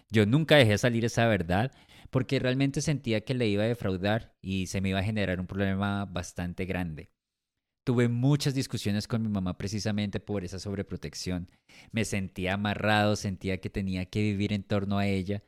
yo 0.09 0.25
nunca 0.25 0.55
dejé 0.55 0.77
salir 0.77 1.03
esa 1.03 1.27
verdad, 1.27 1.73
porque 2.09 2.39
realmente 2.39 2.79
sentía 2.79 3.25
que 3.25 3.33
le 3.33 3.49
iba 3.49 3.63
a 3.63 3.67
defraudar 3.67 4.33
y 4.41 4.67
se 4.67 4.79
me 4.79 4.89
iba 4.89 4.99
a 4.99 5.03
generar 5.03 5.41
un 5.41 5.47
problema 5.47 6.05
bastante 6.05 6.63
grande. 6.63 7.11
Tuve 7.85 8.07
muchas 8.07 8.53
discusiones 8.53 9.09
con 9.09 9.23
mi 9.23 9.27
mamá 9.27 9.57
precisamente 9.57 10.21
por 10.21 10.45
esa 10.45 10.57
sobreprotección. 10.57 11.49
Me 11.91 12.05
sentía 12.05 12.53
amarrado, 12.53 13.17
sentía 13.17 13.59
que 13.59 13.69
tenía 13.69 14.05
que 14.05 14.21
vivir 14.21 14.53
en 14.53 14.63
torno 14.63 14.99
a 14.99 15.07
ella. 15.07 15.43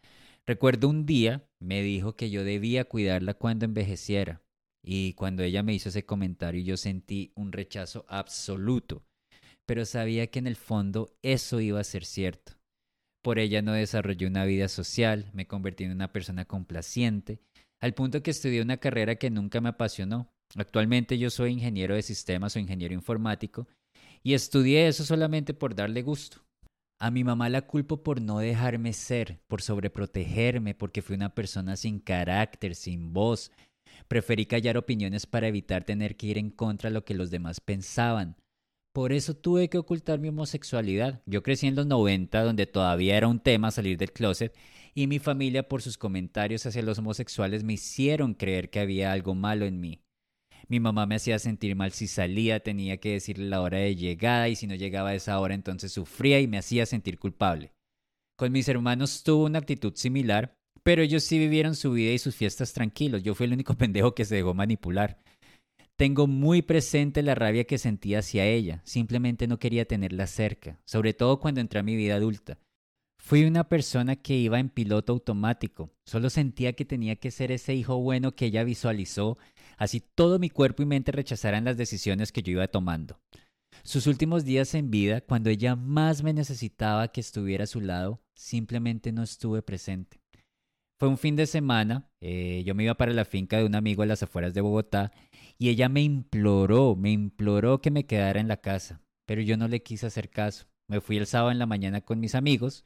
Recuerdo 0.46 0.90
un 0.90 1.06
día 1.06 1.48
me 1.62 1.82
dijo 1.82 2.18
que 2.18 2.30
yo 2.30 2.44
debía 2.44 2.84
cuidarla 2.84 3.36
cuando 3.36 3.64
envejeciera. 3.64 4.42
Y 4.84 5.14
cuando 5.14 5.44
ella 5.44 5.64
me 5.64 5.74
hizo 5.74 5.88
ese 5.88 6.06
comentario 6.06 6.62
yo 6.62 6.76
sentí 6.76 7.32
un 7.36 7.54
rechazo 7.54 8.06
absoluto 8.10 9.06
pero 9.66 9.86
sabía 9.86 10.28
que 10.28 10.40
en 10.40 10.48
el 10.48 10.56
fondo 10.56 11.16
eso 11.22 11.60
iba 11.60 11.80
a 11.80 11.84
ser 11.84 12.06
cierto. 12.06 12.54
Por 13.24 13.40
ella 13.40 13.62
no 13.62 13.72
desarrollé 13.74 14.28
una 14.28 14.44
vida 14.46 14.68
social, 14.68 15.30
me 15.34 15.48
convertí 15.48 15.86
en 15.86 15.92
una 15.92 16.12
persona 16.12 16.46
complaciente, 16.46 17.40
al 17.82 17.94
punto 17.94 18.22
que 18.22 18.32
estudié 18.32 18.62
una 18.62 18.78
carrera 18.78 19.16
que 19.16 19.30
nunca 19.30 19.62
me 19.62 19.70
apasionó. 19.70 20.30
Actualmente 20.56 21.18
yo 21.18 21.30
soy 21.30 21.52
ingeniero 21.52 21.96
de 21.96 22.02
sistemas 22.02 22.56
o 22.56 22.60
ingeniero 22.60 22.94
informático 22.94 23.68
y 24.24 24.34
estudié 24.34 24.88
eso 24.88 25.04
solamente 25.04 25.54
por 25.54 25.76
darle 25.76 26.02
gusto. 26.02 26.44
A 27.00 27.12
mi 27.12 27.24
mamá 27.24 27.50
la 27.50 27.64
culpo 27.64 28.04
por 28.04 28.22
no 28.22 28.40
dejarme 28.40 28.94
ser, 28.94 29.42
por 29.48 29.62
sobreprotegerme, 29.62 30.76
porque 30.76 31.02
fui 31.02 31.16
una 31.16 31.36
persona 31.36 31.76
sin 31.76 32.00
carácter, 32.00 32.76
sin 32.76 33.12
voz. 33.12 33.52
Preferí 34.08 34.46
callar 34.46 34.78
opiniones 34.78 35.26
para 35.26 35.48
evitar 35.48 35.84
tener 35.84 36.16
que 36.16 36.28
ir 36.28 36.38
en 36.38 36.50
contra 36.50 36.90
de 36.90 36.94
lo 36.94 37.04
que 37.04 37.14
los 37.14 37.30
demás 37.30 37.60
pensaban. 37.60 38.38
Por 38.94 39.12
eso 39.12 39.34
tuve 39.34 39.70
que 39.70 39.80
ocultar 39.80 40.20
mi 40.20 40.28
homosexualidad. 40.28 41.24
Yo 41.26 41.42
crecí 41.42 41.66
en 41.66 41.76
los 41.76 41.88
90, 41.88 42.44
donde 42.44 42.68
todavía 42.68 43.18
era 43.18 43.28
un 43.28 43.40
tema 43.40 43.72
salir 43.72 43.98
del 43.98 44.14
closet, 44.14 44.56
y 44.94 45.08
mi 45.08 45.18
familia 45.18 45.68
por 45.68 45.82
sus 45.82 45.98
comentarios 45.98 46.68
hacia 46.68 46.84
los 46.84 47.00
homosexuales 47.00 47.64
me 47.64 47.74
hicieron 47.74 48.36
creer 48.36 48.70
que 48.70 48.80
había 48.80 49.12
algo 49.12 49.34
malo 49.34 49.66
en 49.66 49.82
mí. 49.82 50.04
Mi 50.68 50.80
mamá 50.80 51.08
me 51.08 51.16
hacía 51.16 51.40
sentir 51.40 51.76
mal 51.76 51.92
si 51.92 52.06
salía, 52.06 52.62
tenía 52.62 52.98
que 52.98 53.14
decirle 53.14 53.50
la 53.50 53.62
hora 53.62 53.80
de 53.80 53.96
llegada 53.96 54.48
y 54.48 54.56
si 54.56 54.68
no 54.68 54.76
llegaba 54.76 55.10
a 55.10 55.16
esa 55.16 55.40
hora 55.40 55.56
entonces 55.56 55.92
sufría 55.92 56.40
y 56.40 56.48
me 56.48 56.60
hacía 56.60 56.86
sentir 56.86 57.18
culpable. 57.18 57.74
Con 58.38 58.52
mis 58.52 58.68
hermanos 58.68 59.24
tuvo 59.24 59.46
una 59.46 59.60
actitud 59.60 59.94
similar, 59.96 60.56
pero 60.84 61.02
ellos 61.02 61.24
sí 61.24 61.40
vivieron 61.40 61.76
su 61.76 61.94
vida 61.94 62.12
y 62.12 62.20
sus 62.20 62.36
fiestas 62.36 62.74
tranquilos. 62.74 63.24
Yo 63.24 63.34
fui 63.34 63.48
el 63.48 63.54
único 63.54 63.74
pendejo 63.78 64.14
que 64.14 64.26
se 64.26 64.36
dejó 64.36 64.54
manipular. 64.54 65.20
Tengo 65.96 66.26
muy 66.26 66.64
presente 66.64 67.22
la 67.22 67.36
rabia 67.36 67.66
que 67.66 67.78
sentía 67.78 68.20
hacia 68.20 68.46
ella, 68.46 68.82
simplemente 68.84 69.48
no 69.48 69.60
quería 69.60 69.86
tenerla 69.86 70.26
cerca, 70.26 70.80
sobre 70.86 71.14
todo 71.14 71.40
cuando 71.40 71.62
entré 71.62 71.80
a 71.80 71.84
mi 71.84 71.96
vida 71.96 72.16
adulta. 72.16 72.58
Fui 73.20 73.46
una 73.46 73.70
persona 73.70 74.18
que 74.18 74.36
iba 74.36 74.60
en 74.60 74.68
piloto 74.68 75.14
automático. 75.14 75.94
Solo 76.04 76.30
sentía 76.30 76.74
que 76.74 76.84
tenía 76.84 77.16
que 77.16 77.32
ser 77.32 77.54
ese 77.54 77.74
hijo 77.74 77.98
bueno 78.00 78.36
que 78.36 78.48
ella 78.48 78.66
visualizó, 78.66 79.38
así 79.78 80.02
todo 80.02 80.40
mi 80.40 80.50
cuerpo 80.50 80.84
y 80.84 80.86
mente 80.86 81.14
rechazaran 81.14 81.64
las 81.64 81.78
decisiones 81.78 82.34
que 82.34 82.42
yo 82.42 82.52
iba 82.52 82.68
tomando. 82.68 83.20
Sus 83.84 84.08
últimos 84.08 84.44
días 84.44 84.74
en 84.76 84.92
vida, 84.92 85.22
cuando 85.22 85.50
ella 85.50 85.76
más 85.76 86.22
me 86.22 86.34
necesitaba 86.34 87.08
que 87.10 87.22
estuviera 87.22 87.64
a 87.64 87.68
su 87.68 87.82
lado, 87.82 88.22
simplemente 88.34 89.12
no 89.12 89.24
estuve 89.24 89.62
presente. 89.62 90.20
Fue 91.00 91.10
un 91.10 91.18
fin 91.18 91.36
de 91.36 91.48
semana, 91.48 92.10
eh, 92.22 92.64
yo 92.66 92.76
me 92.76 92.84
iba 92.84 92.96
para 92.96 93.14
la 93.14 93.26
finca 93.26 93.58
de 93.58 93.66
un 93.66 93.76
amigo 93.76 94.04
a 94.04 94.06
las 94.06 94.24
afueras 94.24 94.54
de 94.54 94.62
Bogotá 94.62 95.12
y 95.58 95.70
ella 95.70 95.90
me 95.90 96.02
imploró, 96.02 96.96
me 96.96 97.12
imploró 97.12 97.82
que 97.82 97.92
me 97.92 98.06
quedara 98.06 98.40
en 98.40 98.48
la 98.48 98.58
casa, 98.58 99.02
pero 99.26 99.42
yo 99.42 99.58
no 99.58 99.68
le 99.68 99.84
quise 99.84 100.08
hacer 100.08 100.30
caso. 100.30 100.66
Me 100.88 101.02
fui 101.02 101.18
el 101.18 101.26
sábado 101.26 101.52
en 101.52 101.60
la 101.60 101.66
mañana 101.66 102.02
con 102.02 102.20
mis 102.20 102.36
amigos 102.36 102.86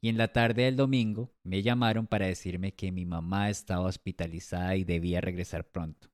y 0.00 0.08
en 0.08 0.18
la 0.18 0.28
tarde 0.28 0.62
del 0.62 0.76
domingo 0.76 1.32
me 1.42 1.62
llamaron 1.62 2.06
para 2.06 2.26
decirme 2.26 2.74
que 2.74 2.92
mi 2.92 3.06
mamá 3.06 3.50
estaba 3.50 3.86
hospitalizada 3.86 4.76
y 4.76 4.84
debía 4.84 5.20
regresar 5.20 5.64
pronto. 5.64 6.08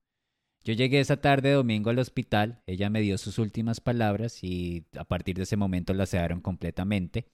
Yo 0.63 0.73
llegué 0.73 0.99
esa 0.99 1.17
tarde 1.17 1.49
de 1.49 1.55
domingo 1.55 1.91
al 1.91 1.99
hospital, 1.99 2.63
ella 2.65 2.89
me 2.89 3.01
dio 3.01 3.19
sus 3.19 3.37
últimas 3.37 3.79
palabras 3.79 4.43
y 4.43 4.85
a 4.97 5.03
partir 5.03 5.35
de 5.35 5.43
ese 5.43 5.57
momento 5.57 5.93
la 5.93 6.07
sedaron 6.07 6.41
completamente 6.41 7.27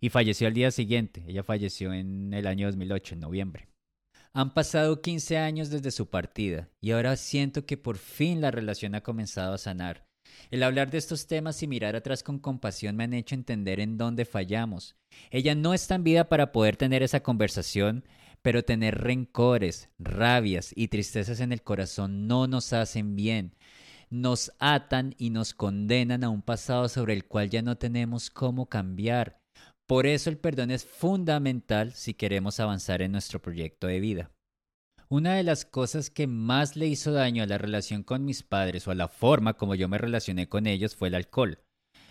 y 0.00 0.10
falleció 0.10 0.46
al 0.46 0.54
día 0.54 0.70
siguiente. 0.70 1.24
Ella 1.26 1.42
falleció 1.42 1.92
en 1.92 2.32
el 2.32 2.46
año 2.46 2.66
2008, 2.66 3.14
en 3.14 3.20
noviembre. 3.20 3.68
Han 4.38 4.54
pasado 4.54 5.02
15 5.02 5.36
años 5.36 5.68
desde 5.68 5.90
su 5.90 6.10
partida 6.10 6.68
y 6.80 6.92
ahora 6.92 7.16
siento 7.16 7.66
que 7.66 7.76
por 7.76 7.98
fin 7.98 8.40
la 8.40 8.52
relación 8.52 8.94
ha 8.94 9.00
comenzado 9.00 9.52
a 9.52 9.58
sanar. 9.58 10.06
El 10.52 10.62
hablar 10.62 10.92
de 10.92 10.98
estos 10.98 11.26
temas 11.26 11.60
y 11.64 11.66
mirar 11.66 11.96
atrás 11.96 12.22
con 12.22 12.38
compasión 12.38 12.94
me 12.94 13.02
han 13.02 13.14
hecho 13.14 13.34
entender 13.34 13.80
en 13.80 13.98
dónde 13.98 14.24
fallamos. 14.24 14.94
Ella 15.32 15.56
no 15.56 15.74
está 15.74 15.96
en 15.96 16.04
vida 16.04 16.28
para 16.28 16.52
poder 16.52 16.76
tener 16.76 17.02
esa 17.02 17.18
conversación, 17.18 18.04
pero 18.40 18.62
tener 18.62 18.98
rencores, 18.98 19.88
rabias 19.98 20.72
y 20.76 20.86
tristezas 20.86 21.40
en 21.40 21.50
el 21.50 21.64
corazón 21.64 22.28
no 22.28 22.46
nos 22.46 22.72
hacen 22.72 23.16
bien. 23.16 23.56
Nos 24.08 24.52
atan 24.60 25.16
y 25.18 25.30
nos 25.30 25.52
condenan 25.52 26.22
a 26.22 26.28
un 26.28 26.42
pasado 26.42 26.88
sobre 26.88 27.14
el 27.14 27.24
cual 27.24 27.50
ya 27.50 27.62
no 27.62 27.76
tenemos 27.76 28.30
cómo 28.30 28.66
cambiar. 28.66 29.37
Por 29.88 30.06
eso 30.06 30.28
el 30.28 30.36
perdón 30.36 30.70
es 30.70 30.84
fundamental 30.84 31.94
si 31.94 32.12
queremos 32.12 32.60
avanzar 32.60 33.00
en 33.00 33.10
nuestro 33.10 33.40
proyecto 33.40 33.86
de 33.86 34.00
vida. 34.00 34.30
Una 35.08 35.34
de 35.34 35.42
las 35.42 35.64
cosas 35.64 36.10
que 36.10 36.26
más 36.26 36.76
le 36.76 36.86
hizo 36.86 37.10
daño 37.10 37.42
a 37.42 37.46
la 37.46 37.56
relación 37.56 38.02
con 38.02 38.26
mis 38.26 38.42
padres 38.42 38.86
o 38.86 38.90
a 38.90 38.94
la 38.94 39.08
forma 39.08 39.54
como 39.54 39.74
yo 39.74 39.88
me 39.88 39.96
relacioné 39.96 40.46
con 40.46 40.66
ellos 40.66 40.94
fue 40.94 41.08
el 41.08 41.14
alcohol. 41.14 41.62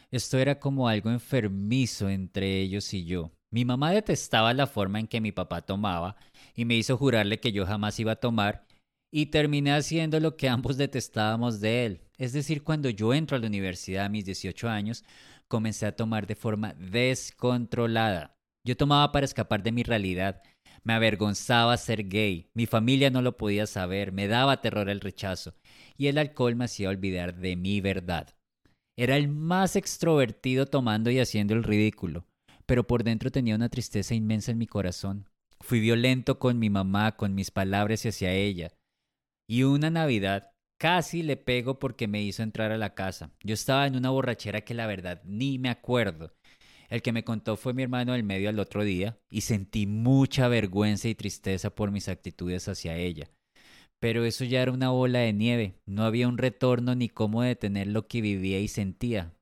Esto 0.09 0.39
era 0.39 0.59
como 0.59 0.87
algo 0.87 1.11
enfermizo 1.11 2.09
entre 2.09 2.61
ellos 2.61 2.91
y 2.95 3.05
yo. 3.05 3.31
Mi 3.51 3.63
mamá 3.63 3.91
detestaba 3.91 4.55
la 4.55 4.65
forma 4.65 4.99
en 4.99 5.07
que 5.07 5.21
mi 5.21 5.31
papá 5.31 5.61
tomaba 5.61 6.15
y 6.55 6.65
me 6.65 6.73
hizo 6.73 6.97
jurarle 6.97 7.39
que 7.39 7.51
yo 7.51 7.67
jamás 7.67 7.99
iba 7.99 8.13
a 8.13 8.19
tomar 8.19 8.65
y 9.11 9.27
terminé 9.27 9.71
haciendo 9.73 10.19
lo 10.19 10.35
que 10.35 10.49
ambos 10.49 10.77
detestábamos 10.77 11.59
de 11.61 11.85
él. 11.85 12.01
Es 12.17 12.33
decir, 12.33 12.63
cuando 12.63 12.89
yo 12.89 13.13
entro 13.13 13.37
a 13.37 13.39
la 13.39 13.45
universidad 13.45 14.05
a 14.05 14.09
mis 14.09 14.25
18 14.25 14.67
años, 14.67 15.03
comencé 15.47 15.85
a 15.85 15.95
tomar 15.95 16.27
de 16.27 16.35
forma 16.35 16.73
descontrolada. 16.73 18.35
Yo 18.65 18.75
tomaba 18.75 19.11
para 19.11 19.25
escapar 19.25 19.63
de 19.63 19.71
mi 19.71 19.83
realidad 19.83 20.41
me 20.87 20.93
avergonzaba 20.93 21.75
ser 21.75 22.07
gay, 22.07 22.49
mi 22.53 22.65
familia 22.65 23.09
no 23.09 23.21
lo 23.21 23.35
podía 23.35 23.67
saber, 23.67 24.13
me 24.13 24.29
daba 24.29 24.61
terror 24.61 24.89
el 24.89 25.01
rechazo, 25.01 25.53
y 25.97 26.07
el 26.07 26.17
alcohol 26.17 26.55
me 26.55 26.63
hacía 26.63 26.87
olvidar 26.87 27.35
de 27.35 27.57
mi 27.57 27.81
verdad. 27.81 28.37
Era 28.97 29.17
el 29.17 29.27
más 29.27 29.75
extrovertido 29.75 30.65
tomando 30.65 31.11
y 31.11 31.19
haciendo 31.19 31.55
el 31.55 31.63
ridículo, 31.63 32.25
pero 32.65 32.87
por 32.87 33.03
dentro 33.03 33.31
tenía 33.31 33.55
una 33.55 33.67
tristeza 33.67 34.15
inmensa 34.15 34.51
en 34.51 34.59
mi 34.59 34.65
corazón. 34.65 35.29
Fui 35.59 35.81
violento 35.81 36.39
con 36.39 36.57
mi 36.57 36.69
mamá, 36.69 37.17
con 37.17 37.35
mis 37.35 37.51
palabras 37.51 38.05
hacia 38.05 38.31
ella. 38.31 38.71
Y 39.49 39.63
una 39.63 39.89
Navidad 39.89 40.51
casi 40.77 41.23
le 41.23 41.37
pego 41.37 41.79
porque 41.79 42.07
me 42.07 42.21
hizo 42.21 42.43
entrar 42.43 42.71
a 42.71 42.77
la 42.77 42.93
casa. 42.93 43.31
Yo 43.43 43.53
estaba 43.53 43.87
en 43.87 43.95
una 43.95 44.09
borrachera 44.09 44.61
que 44.61 44.73
la 44.73 44.87
verdad 44.87 45.21
ni 45.25 45.59
me 45.59 45.69
acuerdo. 45.69 46.33
El 46.89 47.01
que 47.01 47.11
me 47.11 47.23
contó 47.23 47.57
fue 47.57 47.73
mi 47.73 47.83
hermano 47.83 48.13
del 48.13 48.23
medio 48.23 48.49
al 48.49 48.59
otro 48.59 48.83
día 48.83 49.17
y 49.29 49.41
sentí 49.41 49.87
mucha 49.87 50.47
vergüenza 50.47 51.09
y 51.09 51.15
tristeza 51.15 51.75
por 51.75 51.91
mis 51.91 52.07
actitudes 52.07 52.67
hacia 52.67 52.95
ella. 52.95 53.29
Pero 53.99 54.25
eso 54.25 54.45
ya 54.45 54.61
era 54.61 54.71
una 54.71 54.89
bola 54.89 55.19
de 55.19 55.33
nieve, 55.33 55.75
no 55.85 56.03
había 56.03 56.27
un 56.27 56.37
retorno 56.37 56.95
ni 56.95 57.09
cómo 57.09 57.41
detener 57.41 57.87
lo 57.87 58.07
que 58.07 58.21
vivía 58.21 58.59
y 58.59 58.67
sentía. 58.67 59.33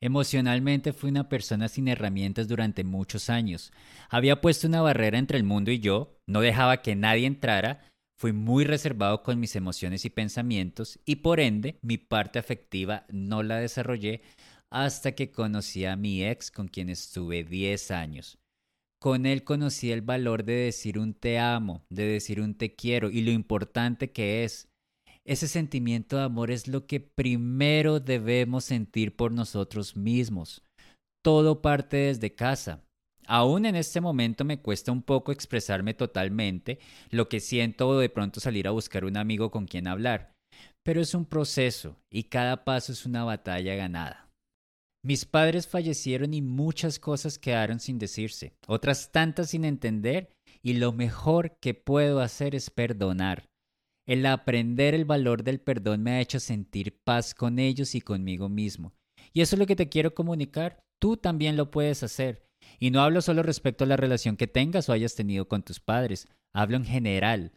Emocionalmente 0.00 0.92
fui 0.92 1.10
una 1.10 1.28
persona 1.28 1.68
sin 1.68 1.88
herramientas 1.88 2.46
durante 2.46 2.84
muchos 2.84 3.30
años. 3.30 3.72
Había 4.10 4.40
puesto 4.40 4.68
una 4.68 4.82
barrera 4.82 5.18
entre 5.18 5.38
el 5.38 5.44
mundo 5.44 5.70
y 5.70 5.80
yo, 5.80 6.18
no 6.26 6.42
dejaba 6.42 6.82
que 6.82 6.94
nadie 6.94 7.26
entrara, 7.26 7.80
fui 8.18 8.32
muy 8.32 8.64
reservado 8.64 9.22
con 9.22 9.40
mis 9.40 9.56
emociones 9.56 10.04
y 10.04 10.10
pensamientos 10.10 10.98
y 11.04 11.16
por 11.16 11.40
ende 11.40 11.78
mi 11.82 11.98
parte 11.98 12.38
afectiva 12.38 13.04
no 13.08 13.42
la 13.42 13.58
desarrollé 13.58 14.22
hasta 14.70 15.12
que 15.12 15.30
conocí 15.30 15.84
a 15.84 15.96
mi 15.96 16.24
ex 16.24 16.50
con 16.50 16.68
quien 16.68 16.88
estuve 16.88 17.44
10 17.44 17.90
años. 17.90 18.38
Con 19.00 19.26
él 19.26 19.44
conocí 19.44 19.92
el 19.92 20.00
valor 20.00 20.44
de 20.44 20.54
decir 20.54 20.98
un 20.98 21.14
te 21.14 21.38
amo, 21.38 21.84
de 21.90 22.06
decir 22.06 22.40
un 22.40 22.54
te 22.54 22.74
quiero 22.74 23.10
y 23.10 23.20
lo 23.20 23.30
importante 23.30 24.10
que 24.10 24.44
es. 24.44 24.68
Ese 25.26 25.46
sentimiento 25.46 26.16
de 26.16 26.22
amor 26.22 26.50
es 26.50 26.68
lo 26.68 26.86
que 26.86 27.00
primero 27.00 28.00
debemos 28.00 28.64
sentir 28.64 29.14
por 29.14 29.30
nosotros 29.32 29.96
mismos. 29.96 30.62
Todo 31.22 31.62
parte 31.62 31.96
desde 31.96 32.34
casa. 32.34 32.82
Aún 33.26 33.66
en 33.66 33.76
este 33.76 34.00
momento 34.00 34.44
me 34.44 34.60
cuesta 34.60 34.92
un 34.92 35.02
poco 35.02 35.32
expresarme 35.32 35.94
totalmente 35.94 36.78
lo 37.10 37.28
que 37.28 37.40
siento 37.40 37.88
o 37.88 37.98
de 37.98 38.08
pronto 38.08 38.40
salir 38.40 38.68
a 38.68 38.72
buscar 38.72 39.04
un 39.04 39.16
amigo 39.16 39.50
con 39.50 39.66
quien 39.66 39.86
hablar. 39.86 40.32
Pero 40.82 41.00
es 41.00 41.14
un 41.14 41.24
proceso 41.24 41.96
y 42.10 42.24
cada 42.24 42.64
paso 42.64 42.92
es 42.92 43.06
una 43.06 43.24
batalla 43.24 43.74
ganada. 43.74 44.28
Mis 45.04 45.26
padres 45.26 45.66
fallecieron 45.66 46.32
y 46.32 46.40
muchas 46.40 46.98
cosas 46.98 47.38
quedaron 47.38 47.78
sin 47.78 47.98
decirse, 47.98 48.54
otras 48.66 49.12
tantas 49.12 49.50
sin 49.50 49.66
entender, 49.66 50.32
y 50.62 50.74
lo 50.74 50.92
mejor 50.92 51.58
que 51.60 51.74
puedo 51.74 52.20
hacer 52.20 52.54
es 52.54 52.70
perdonar. 52.70 53.44
El 54.06 54.24
aprender 54.24 54.94
el 54.94 55.04
valor 55.04 55.44
del 55.44 55.60
perdón 55.60 56.02
me 56.02 56.12
ha 56.12 56.20
hecho 56.20 56.40
sentir 56.40 56.98
paz 57.04 57.34
con 57.34 57.58
ellos 57.58 57.94
y 57.94 58.00
conmigo 58.00 58.48
mismo. 58.48 58.94
Y 59.34 59.42
eso 59.42 59.56
es 59.56 59.60
lo 59.60 59.66
que 59.66 59.76
te 59.76 59.88
quiero 59.88 60.14
comunicar. 60.14 60.82
Tú 60.98 61.16
también 61.18 61.56
lo 61.56 61.70
puedes 61.70 62.02
hacer. 62.02 62.46
Y 62.78 62.90
no 62.90 63.00
hablo 63.00 63.22
solo 63.22 63.42
respecto 63.42 63.84
a 63.84 63.86
la 63.86 63.96
relación 63.96 64.36
que 64.36 64.46
tengas 64.46 64.88
o 64.88 64.92
hayas 64.92 65.14
tenido 65.14 65.48
con 65.48 65.62
tus 65.62 65.80
padres. 65.80 66.28
Hablo 66.52 66.76
en 66.76 66.84
general. 66.84 67.52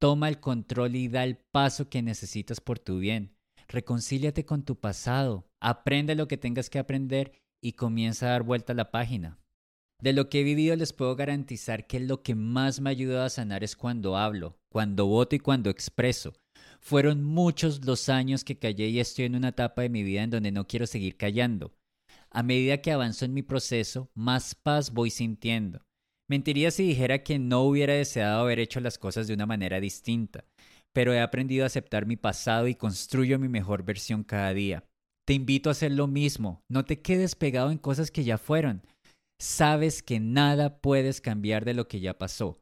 Toma 0.00 0.28
el 0.28 0.40
control 0.40 0.96
y 0.96 1.08
da 1.08 1.24
el 1.24 1.36
paso 1.36 1.88
que 1.88 2.02
necesitas 2.02 2.60
por 2.60 2.78
tu 2.78 2.98
bien. 2.98 3.34
Reconcíliate 3.68 4.44
con 4.44 4.62
tu 4.62 4.76
pasado, 4.78 5.48
aprende 5.60 6.14
lo 6.14 6.28
que 6.28 6.36
tengas 6.36 6.68
que 6.68 6.78
aprender 6.78 7.32
y 7.62 7.72
comienza 7.72 8.26
a 8.26 8.30
dar 8.30 8.42
vuelta 8.42 8.72
a 8.72 8.76
la 8.76 8.90
página. 8.90 9.38
De 10.02 10.12
lo 10.12 10.28
que 10.28 10.40
he 10.40 10.44
vivido 10.44 10.76
les 10.76 10.92
puedo 10.92 11.16
garantizar 11.16 11.86
que 11.86 12.00
lo 12.00 12.22
que 12.22 12.34
más 12.34 12.80
me 12.80 12.90
ha 12.90 12.92
ayudado 12.92 13.24
a 13.24 13.30
sanar 13.30 13.64
es 13.64 13.76
cuando 13.76 14.16
hablo, 14.16 14.58
cuando 14.70 15.06
voto 15.06 15.34
y 15.34 15.38
cuando 15.38 15.70
expreso. 15.70 16.34
Fueron 16.80 17.24
muchos 17.24 17.86
los 17.86 18.10
años 18.10 18.44
que 18.44 18.58
callé 18.58 18.88
y 18.88 19.00
estoy 19.00 19.24
en 19.24 19.36
una 19.36 19.48
etapa 19.48 19.80
de 19.80 19.88
mi 19.88 20.02
vida 20.02 20.22
en 20.22 20.30
donde 20.30 20.52
no 20.52 20.66
quiero 20.66 20.86
seguir 20.86 21.16
callando. 21.16 21.72
A 22.34 22.42
medida 22.42 22.82
que 22.82 22.92
avanzo 22.92 23.24
en 23.24 23.32
mi 23.32 23.42
proceso, 23.42 24.10
más 24.14 24.54
paz 24.54 24.92
voy 24.92 25.10
sintiendo. 25.10 25.80
Mentiría 26.28 26.70
si 26.70 26.82
dijera 26.86 27.22
que 27.22 27.38
no 27.38 27.62
hubiera 27.62 27.94
deseado 27.94 28.40
haber 28.40 28.58
hecho 28.58 28.80
las 28.80 28.98
cosas 28.98 29.26
de 29.26 29.34
una 29.34 29.46
manera 29.46 29.80
distinta 29.80 30.44
pero 30.94 31.12
he 31.12 31.20
aprendido 31.20 31.64
a 31.64 31.66
aceptar 31.66 32.06
mi 32.06 32.16
pasado 32.16 32.68
y 32.68 32.76
construyo 32.76 33.38
mi 33.38 33.48
mejor 33.48 33.84
versión 33.84 34.22
cada 34.22 34.54
día. 34.54 34.84
Te 35.26 35.34
invito 35.34 35.68
a 35.68 35.72
hacer 35.72 35.92
lo 35.92 36.06
mismo, 36.06 36.62
no 36.70 36.84
te 36.84 37.02
quedes 37.02 37.34
pegado 37.34 37.70
en 37.70 37.78
cosas 37.78 38.10
que 38.10 38.24
ya 38.24 38.38
fueron. 38.38 38.82
Sabes 39.40 40.02
que 40.02 40.20
nada 40.20 40.78
puedes 40.78 41.20
cambiar 41.20 41.64
de 41.64 41.74
lo 41.74 41.88
que 41.88 42.00
ya 42.00 42.16
pasó. 42.16 42.60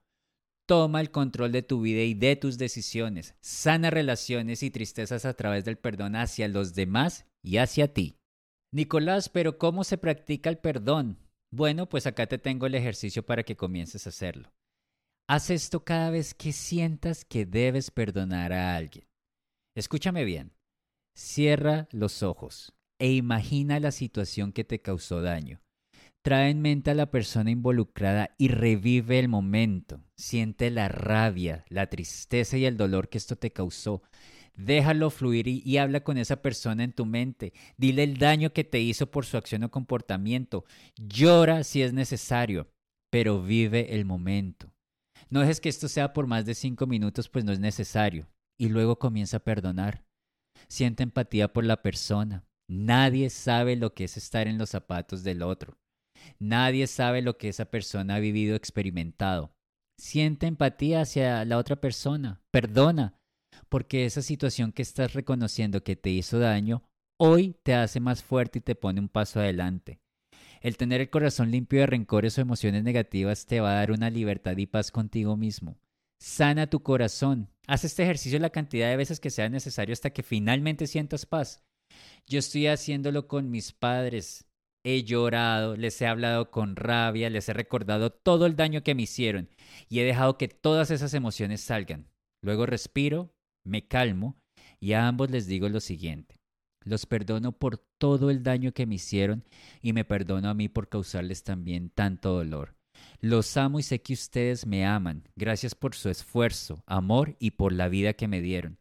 Toma 0.66 1.00
el 1.00 1.10
control 1.10 1.52
de 1.52 1.62
tu 1.62 1.82
vida 1.82 2.02
y 2.02 2.14
de 2.14 2.34
tus 2.36 2.56
decisiones. 2.56 3.34
Sana 3.42 3.90
relaciones 3.90 4.62
y 4.62 4.70
tristezas 4.70 5.26
a 5.26 5.34
través 5.34 5.64
del 5.64 5.76
perdón 5.76 6.16
hacia 6.16 6.48
los 6.48 6.74
demás 6.74 7.26
y 7.44 7.58
hacia 7.58 7.92
ti. 7.92 8.16
Nicolás, 8.72 9.28
pero 9.28 9.58
¿cómo 9.58 9.84
se 9.84 9.98
practica 9.98 10.48
el 10.48 10.58
perdón? 10.58 11.18
Bueno, 11.52 11.88
pues 11.88 12.06
acá 12.06 12.26
te 12.26 12.38
tengo 12.38 12.66
el 12.66 12.74
ejercicio 12.74 13.24
para 13.24 13.42
que 13.42 13.56
comiences 13.56 14.06
a 14.06 14.08
hacerlo. 14.08 14.50
Haz 15.28 15.50
esto 15.50 15.84
cada 15.84 16.10
vez 16.10 16.32
que 16.32 16.52
sientas 16.52 17.24
que 17.26 17.44
debes 17.44 17.90
perdonar 17.90 18.52
a 18.52 18.74
alguien. 18.74 19.06
Escúchame 19.76 20.24
bien. 20.24 20.52
Cierra 21.14 21.86
los 21.90 22.22
ojos 22.22 22.72
e 22.98 23.12
imagina 23.12 23.78
la 23.78 23.92
situación 23.92 24.52
que 24.52 24.64
te 24.64 24.80
causó 24.80 25.20
daño. 25.20 25.60
Trae 26.22 26.50
en 26.50 26.62
mente 26.62 26.90
a 26.90 26.94
la 26.94 27.10
persona 27.10 27.50
involucrada 27.50 28.34
y 28.38 28.48
revive 28.48 29.18
el 29.18 29.28
momento. 29.28 30.02
Siente 30.16 30.70
la 30.70 30.88
rabia, 30.88 31.64
la 31.68 31.88
tristeza 31.88 32.56
y 32.56 32.64
el 32.64 32.76
dolor 32.76 33.08
que 33.08 33.18
esto 33.18 33.36
te 33.36 33.52
causó. 33.52 34.02
Déjalo 34.54 35.11
fluir 35.11 35.49
y, 35.49 35.78
habla 35.78 36.04
con 36.04 36.18
esa 36.18 36.42
persona 36.42 36.85
en 36.85 36.92
tu 36.92 37.06
mente. 37.06 37.52
Dile 37.76 38.02
el 38.02 38.18
daño 38.18 38.52
que 38.52 38.64
te 38.64 38.80
hizo 38.80 39.11
por 39.11 39.25
su 39.25 39.37
acción 39.37 39.64
o 39.64 39.71
comportamiento. 39.71 40.64
Llora 40.97 41.64
si 41.64 41.82
es 41.82 41.92
necesario 41.92 42.68
pero 43.12 43.42
vive 43.42 43.94
el 43.94 44.06
momento. 44.06 44.73
No 45.28 45.40
dejes 45.40 45.61
que 45.61 45.68
esto 45.68 45.87
sea 45.87 46.14
por 46.14 46.26
más 46.26 46.47
de 46.47 46.54
cinco 46.54 46.87
minutos, 46.87 47.28
pues 47.28 47.44
no 47.44 47.52
es 47.52 47.61
necesario. 47.61 48.26
Y 48.59 48.71
luego 48.71 48.99
comienza 48.99 49.37
a 49.37 49.44
perdonar. 49.44 50.06
Siente 50.66 51.02
empatía 51.02 51.52
por 51.52 51.64
la 51.64 51.82
persona. 51.82 52.47
Nadie 52.71 53.28
sabe 53.28 53.76
lo 53.76 53.92
que 53.92 54.04
es 54.04 54.16
estar 54.16 54.49
en 54.49 54.56
los 54.56 54.71
zapatos 54.71 55.23
del 55.25 55.42
otro. 55.42 55.76
Nadie 56.38 56.87
sabe 56.87 57.21
lo 57.21 57.37
que 57.37 57.50
esa 57.50 57.66
persona 57.66 58.14
ha 58.14 58.18
vivido, 58.18 58.56
experimentado. 58.56 59.52
Siente 60.00 60.47
empatía 60.47 61.02
hacia 61.02 61.44
la 61.44 61.59
otra 61.59 61.76
persona. 61.76 62.40
Perdona, 62.50 63.21
porque 63.72 64.04
esa 64.04 64.20
situación 64.20 64.70
que 64.70 64.82
estás 64.82 65.14
reconociendo 65.14 65.82
que 65.82 65.96
te 65.96 66.10
hizo 66.10 66.38
daño, 66.38 66.82
hoy 67.16 67.56
te 67.62 67.72
hace 67.72 68.00
más 68.00 68.22
fuerte 68.22 68.58
y 68.58 68.60
te 68.60 68.74
pone 68.74 69.00
un 69.00 69.08
paso 69.08 69.40
adelante. 69.40 69.98
El 70.60 70.76
tener 70.76 71.00
el 71.00 71.08
corazón 71.08 71.50
limpio 71.50 71.80
de 71.80 71.86
rencores 71.86 72.36
o 72.36 72.42
emociones 72.42 72.84
negativas 72.84 73.46
te 73.46 73.60
va 73.60 73.70
a 73.70 73.76
dar 73.76 73.90
una 73.90 74.10
libertad 74.10 74.58
y 74.58 74.66
paz 74.66 74.90
contigo 74.90 75.38
mismo. 75.38 75.78
Sana 76.20 76.66
tu 76.66 76.82
corazón. 76.82 77.48
Haz 77.66 77.84
este 77.84 78.02
ejercicio 78.02 78.38
la 78.40 78.50
cantidad 78.50 78.90
de 78.90 78.98
veces 78.98 79.20
que 79.20 79.30
sea 79.30 79.48
necesario 79.48 79.94
hasta 79.94 80.10
que 80.10 80.22
finalmente 80.22 80.86
sientas 80.86 81.24
paz. 81.24 81.64
Yo 82.26 82.40
estoy 82.40 82.66
haciéndolo 82.66 83.26
con 83.26 83.50
mis 83.50 83.72
padres. 83.72 84.44
He 84.84 85.02
llorado, 85.02 85.78
les 85.78 85.98
he 86.02 86.06
hablado 86.06 86.50
con 86.50 86.76
rabia, 86.76 87.30
les 87.30 87.48
he 87.48 87.54
recordado 87.54 88.10
todo 88.10 88.44
el 88.44 88.54
daño 88.54 88.82
que 88.82 88.94
me 88.94 89.04
hicieron 89.04 89.48
y 89.88 90.00
he 90.00 90.04
dejado 90.04 90.36
que 90.36 90.48
todas 90.48 90.90
esas 90.90 91.14
emociones 91.14 91.62
salgan. 91.62 92.10
Luego 92.42 92.66
respiro, 92.66 93.32
me 93.64 93.87
calmo 93.87 94.37
y 94.81 94.92
a 94.92 95.07
ambos 95.07 95.31
les 95.31 95.47
digo 95.47 95.69
lo 95.69 95.81
siguiente. 95.81 96.37
Los 96.85 97.07
perdono 97.07 97.52
por 97.52 97.78
todo 97.99 98.31
el 98.31 98.42
daño 98.42 98.73
que 98.73 98.87
me 98.87 98.97
hicieron 98.97 99.45
y 99.81 99.92
me 99.92 100.04
perdono 100.04 100.49
a 100.49 100.54
mí 100.54 100.69
por 100.69 100.88
causarles 100.88 101.45
también 101.45 101.90
tanto 101.90 102.33
dolor. 102.33 102.75
Los 103.21 103.57
amo 103.57 103.78
y 103.78 103.83
sé 103.83 104.02
que 104.02 104.12
ustedes 104.12 104.66
me 104.66 104.85
aman. 104.85 105.28
Gracias 105.37 105.75
por 105.75 105.95
su 105.95 106.09
esfuerzo, 106.09 106.83
amor 106.87 107.37
y 107.38 107.52
por 107.52 107.73
la 107.73 107.88
vida 107.88 108.14
que 108.14 108.28
me 108.28 108.40
dieron. 108.40 108.78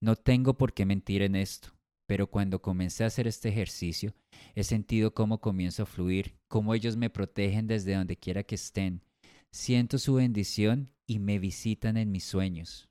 No 0.00 0.16
tengo 0.16 0.54
por 0.54 0.74
qué 0.74 0.84
mentir 0.84 1.22
en 1.22 1.36
esto, 1.36 1.70
pero 2.06 2.28
cuando 2.28 2.62
comencé 2.62 3.04
a 3.04 3.08
hacer 3.08 3.26
este 3.26 3.48
ejercicio, 3.48 4.14
he 4.54 4.64
sentido 4.64 5.14
cómo 5.14 5.40
comienzo 5.40 5.84
a 5.84 5.86
fluir, 5.86 6.36
cómo 6.48 6.74
ellos 6.74 6.96
me 6.96 7.10
protegen 7.10 7.66
desde 7.66 7.94
donde 7.94 8.16
quiera 8.16 8.42
que 8.42 8.54
estén. 8.54 9.02
Siento 9.50 9.98
su 9.98 10.14
bendición 10.14 10.90
y 11.06 11.18
me 11.18 11.38
visitan 11.38 11.96
en 11.96 12.10
mis 12.10 12.24
sueños. 12.24 12.87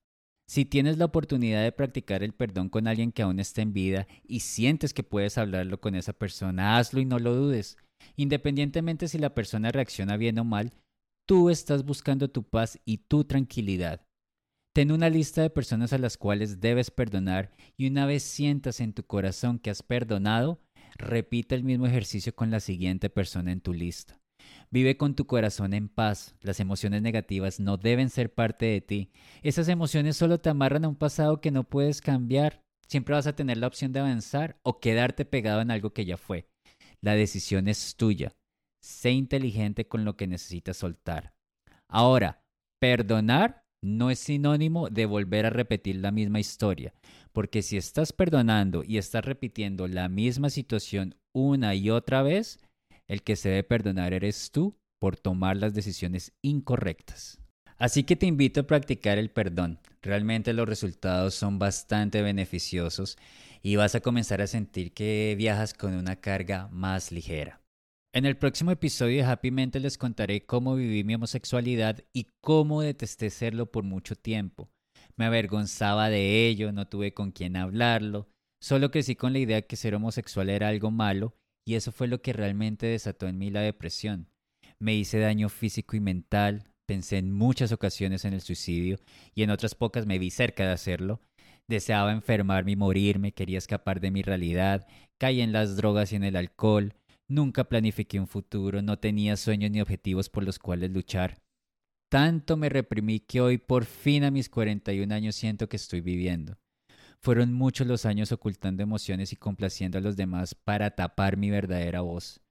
Si 0.50 0.64
tienes 0.64 0.98
la 0.98 1.06
oportunidad 1.06 1.62
de 1.62 1.74
practicar 1.74 2.24
el 2.24 2.34
perdón 2.34 2.70
con 2.70 2.88
alguien 2.88 3.12
que 3.12 3.22
aún 3.22 3.40
está 3.40 3.62
en 3.62 3.74
vida 3.74 4.08
y 4.26 4.40
sientes 4.40 4.94
que 4.94 5.04
puedes 5.04 5.38
hablarlo 5.38 5.82
con 5.82 5.94
esa 5.94 6.14
persona, 6.14 6.78
hazlo 6.78 7.02
y 7.02 7.06
no 7.06 7.20
lo 7.20 7.36
dudes. 7.36 7.78
Independientemente 8.16 9.10
si 9.10 9.18
la 9.18 9.34
persona 9.34 9.72
reacciona 9.72 10.16
bien 10.16 10.40
o 10.40 10.46
mal, 10.46 10.74
tú 11.28 11.50
estás 11.50 11.84
buscando 11.84 12.30
tu 12.30 12.44
paz 12.44 12.80
y 12.86 13.00
tu 13.00 13.26
tranquilidad. 13.26 14.08
Ten 14.74 14.92
una 14.92 15.10
lista 15.10 15.42
de 15.42 15.50
personas 15.50 15.92
a 15.92 15.98
las 15.98 16.18
cuales 16.18 16.62
debes 16.62 16.92
perdonar 16.92 17.52
y 17.76 17.88
una 17.88 18.06
vez 18.06 18.24
sientas 18.24 18.80
en 18.80 18.94
tu 18.94 19.04
corazón 19.04 19.60
que 19.60 19.70
has 19.70 19.84
perdonado, 19.84 20.62
repite 20.96 21.56
el 21.56 21.64
mismo 21.64 21.88
ejercicio 21.88 22.34
con 22.34 22.52
la 22.52 22.60
siguiente 22.62 23.10
persona 23.10 23.52
en 23.52 23.60
tu 23.60 23.74
lista. 23.74 24.22
Vive 24.70 24.98
con 24.98 25.16
tu 25.16 25.26
corazón 25.26 25.74
en 25.74 25.88
paz. 25.88 26.36
Las 26.42 26.60
emociones 26.60 27.02
negativas 27.02 27.60
no 27.60 27.78
deben 27.78 28.10
ser 28.10 28.34
parte 28.34 28.66
de 28.66 28.82
ti. 28.82 29.12
Esas 29.42 29.70
emociones 29.70 30.18
solo 30.18 30.40
te 30.40 30.50
amarran 30.50 30.86
a 30.86 30.90
un 30.90 30.96
pasado 30.96 31.40
que 31.40 31.52
no 31.52 31.64
puedes 31.64 32.02
cambiar. 32.02 32.62
Siempre 32.88 33.16
vas 33.16 33.28
a 33.28 33.36
tener 33.36 33.58
la 33.58 33.68
opción 33.68 33.94
de 33.94 34.00
avanzar 34.00 34.60
o 34.64 34.80
quedarte 34.80 35.26
pegado 35.26 35.62
en 35.62 35.72
algo 35.72 35.94
que 35.94 36.06
ya 36.06 36.18
fue. 36.18 36.48
La 37.02 37.16
decisión 37.16 37.68
es 37.68 37.96
tuya. 37.96 38.34
Sé 38.82 39.12
inteligente 39.12 39.88
con 39.88 40.06
lo 40.06 40.18
que 40.18 40.28
necesitas 40.28 40.78
soltar. 40.78 41.34
Ahora, 41.88 42.42
perdonar 42.80 43.64
no 43.84 44.10
es 44.10 44.20
sinónimo 44.20 44.90
de 44.90 45.06
volver 45.06 45.46
a 45.46 45.50
repetir 45.50 45.98
la 45.98 46.12
misma 46.12 46.40
historia, 46.40 46.94
porque 47.32 47.62
si 47.62 47.78
estás 47.78 48.12
perdonando 48.12 48.84
y 48.84 48.98
estás 48.98 49.24
repitiendo 49.24 49.88
la 49.88 50.10
misma 50.10 50.50
situación 50.50 51.16
una 51.34 51.76
y 51.76 51.90
otra 51.90 52.24
vez, 52.24 52.60
el 53.08 53.24
que 53.24 53.36
se 53.36 53.50
debe 53.50 53.64
perdonar 53.64 54.14
eres 54.14 54.52
tú 54.52 54.78
por 55.00 55.18
tomar 55.18 55.58
las 55.58 55.74
decisiones 55.74 56.34
incorrectas. 56.42 57.40
Así 57.78 58.04
que 58.04 58.16
te 58.16 58.26
invito 58.26 58.62
a 58.62 58.68
practicar 58.68 59.18
el 59.18 59.30
perdón. 59.30 59.80
Realmente 60.02 60.54
los 60.54 60.68
resultados 60.68 61.36
son 61.36 61.60
bastante 61.60 62.22
beneficiosos 62.22 63.18
y 63.62 63.76
vas 63.76 63.94
a 63.94 64.02
comenzar 64.02 64.42
a 64.42 64.48
sentir 64.48 64.94
que 64.94 65.36
viajas 65.38 65.74
con 65.74 65.94
una 65.94 66.16
carga 66.16 66.70
más 66.72 67.12
ligera. 67.12 67.62
En 68.14 68.26
el 68.26 68.38
próximo 68.38 68.72
episodio 68.72 69.18
de 69.18 69.30
Happy 69.30 69.52
Mente 69.52 69.80
les 69.80 69.98
contaré 69.98 70.46
cómo 70.46 70.76
viví 70.76 71.04
mi 71.04 71.14
homosexualidad 71.16 72.04
y 72.14 72.28
cómo 72.42 72.82
detesté 72.82 73.30
serlo 73.30 73.72
por 73.72 73.84
mucho 73.84 74.16
tiempo. 74.16 74.72
Me 75.16 75.26
avergonzaba 75.26 76.10
de 76.10 76.48
ello, 76.48 76.72
no 76.72 76.88
tuve 76.88 77.14
con 77.14 77.32
quién 77.32 77.58
hablarlo, 77.58 78.28
solo 78.60 78.90
crecí 78.90 79.16
con 79.16 79.34
la 79.34 79.40
idea 79.40 79.62
que 79.62 79.76
ser 79.76 79.94
homosexual 79.94 80.50
era 80.50 80.70
algo 80.70 80.90
malo 80.90 81.36
y 81.68 81.76
eso 81.76 81.92
fue 81.92 82.08
lo 82.08 82.22
que 82.22 82.32
realmente 82.32 82.86
desató 82.86 83.28
en 83.28 83.38
mí 83.38 83.50
la 83.50 83.60
depresión. 83.60 84.30
Me 84.80 84.96
hice 84.96 85.20
daño 85.20 85.50
físico 85.50 85.98
y 85.98 86.00
mental, 86.00 86.72
pensé 86.86 87.18
en 87.18 87.34
muchas 87.34 87.74
ocasiones 87.74 88.24
en 88.24 88.34
el 88.34 88.40
suicidio 88.40 89.00
y 89.36 89.44
en 89.44 89.50
otras 89.50 89.76
pocas 89.76 90.06
me 90.06 90.18
vi 90.18 90.30
cerca 90.30 90.66
de 90.66 90.72
hacerlo. 90.72 91.20
Deseaba 91.68 92.14
enfermarme 92.14 92.72
y 92.72 92.76
morirme, 92.78 93.34
quería 93.34 93.58
escapar 93.58 94.00
de 94.00 94.12
mi 94.12 94.22
realidad, 94.22 94.88
caí 95.18 95.42
en 95.42 95.52
las 95.52 95.76
drogas 95.76 96.14
y 96.14 96.16
en 96.16 96.24
el 96.24 96.38
alcohol, 96.38 96.94
nunca 97.28 97.66
planifiqué 97.66 98.18
un 98.18 98.28
futuro, 98.28 98.82
no 98.82 98.98
tenía 98.98 99.36
sueños 99.36 99.70
ni 99.70 99.82
objetivos 99.82 100.30
por 100.30 100.46
los 100.46 100.60
cuales 100.60 100.92
luchar. 100.92 101.42
Tanto 102.10 102.56
me 102.56 102.70
reprimí 102.70 103.20
que 103.20 103.42
hoy 103.42 103.58
por 103.58 103.84
fin 103.84 104.24
a 104.24 104.32
mis 104.32 104.48
41 104.48 105.14
años 105.14 105.36
siento 105.36 105.68
que 105.68 105.76
estoy 105.76 106.00
viviendo. 106.00 106.58
Fueron 107.22 107.54
muchos 107.54 107.88
los 107.88 108.06
años 108.06 108.32
ocultando 108.32 108.84
emociones 108.84 109.34
y 109.34 109.36
complaciendo 109.36 109.98
a 109.98 110.02
los 110.02 110.16
demás 110.16 110.56
para 110.56 110.92
tapar 110.92 111.38
mi 111.38 111.50
verdadera 111.50 112.02
voz. 112.02 112.42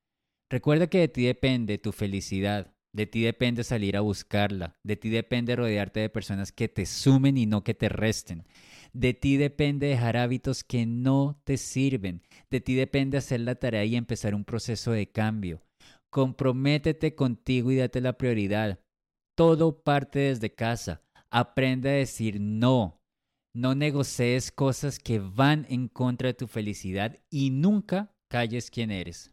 Recuerda 0.50 0.86
que 0.86 0.98
de 0.98 1.08
ti 1.08 1.24
depende 1.24 1.78
tu 1.78 1.92
felicidad, 1.92 2.72
de 2.92 3.06
ti 3.06 3.22
depende 3.22 3.64
salir 3.64 3.96
a 3.96 4.00
buscarla, 4.00 4.78
de 4.82 4.96
ti 4.96 5.10
depende 5.10 5.56
rodearte 5.56 6.00
de 6.00 6.08
personas 6.08 6.52
que 6.52 6.68
te 6.68 6.86
sumen 6.86 7.36
y 7.36 7.46
no 7.46 7.62
que 7.62 7.74
te 7.74 7.88
resten. 7.88 8.46
De 8.92 9.12
ti 9.12 9.36
depende 9.36 9.88
dejar 9.88 10.16
hábitos 10.16 10.64
que 10.64 10.86
no 10.86 11.38
te 11.44 11.58
sirven. 11.58 12.22
De 12.48 12.62
ti 12.62 12.74
depende 12.74 13.18
hacer 13.18 13.40
la 13.40 13.56
tarea 13.56 13.84
y 13.84 13.96
empezar 13.96 14.34
un 14.34 14.44
proceso 14.44 14.92
de 14.92 15.10
cambio. 15.10 15.62
Comprométete 16.08 17.14
contigo 17.14 17.70
y 17.70 17.76
date 17.76 18.00
la 18.00 18.16
prioridad. 18.16 18.80
Todo 19.34 19.82
parte 19.82 20.20
desde 20.20 20.54
casa. 20.54 21.02
Aprende 21.28 21.90
a 21.90 21.92
decir 21.92 22.40
no. 22.40 23.02
No 23.56 23.74
negocies 23.74 24.52
cosas 24.52 24.98
que 24.98 25.18
van 25.18 25.66
en 25.70 25.88
contra 25.88 26.26
de 26.26 26.34
tu 26.34 26.46
felicidad 26.46 27.18
y 27.30 27.48
nunca 27.48 28.14
calles 28.30 28.70
quién 28.70 28.90
eres. 28.90 29.32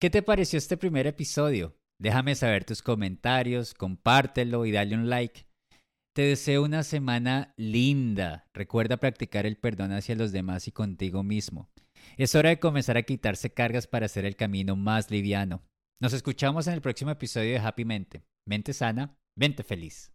¿Qué 0.00 0.10
te 0.10 0.22
pareció 0.22 0.58
este 0.58 0.76
primer 0.76 1.06
episodio? 1.06 1.76
Déjame 2.00 2.34
saber 2.34 2.64
tus 2.64 2.82
comentarios, 2.82 3.72
compártelo 3.74 4.66
y 4.66 4.72
dale 4.72 4.96
un 4.96 5.08
like. 5.08 5.46
Te 6.16 6.22
deseo 6.22 6.64
una 6.64 6.82
semana 6.82 7.54
linda. 7.56 8.48
Recuerda 8.52 8.96
practicar 8.96 9.46
el 9.46 9.56
perdón 9.56 9.92
hacia 9.92 10.16
los 10.16 10.32
demás 10.32 10.66
y 10.66 10.72
contigo 10.72 11.22
mismo. 11.22 11.70
Es 12.16 12.34
hora 12.34 12.48
de 12.48 12.58
comenzar 12.58 12.96
a 12.96 13.04
quitarse 13.04 13.54
cargas 13.54 13.86
para 13.86 14.06
hacer 14.06 14.24
el 14.24 14.34
camino 14.34 14.74
más 14.74 15.12
liviano. 15.12 15.62
Nos 16.02 16.12
escuchamos 16.12 16.66
en 16.66 16.72
el 16.72 16.80
próximo 16.80 17.12
episodio 17.12 17.52
de 17.52 17.60
Happy 17.60 17.84
Mente. 17.84 18.24
Mente 18.48 18.72
sana, 18.72 19.16
mente 19.36 19.62
feliz. 19.62 20.10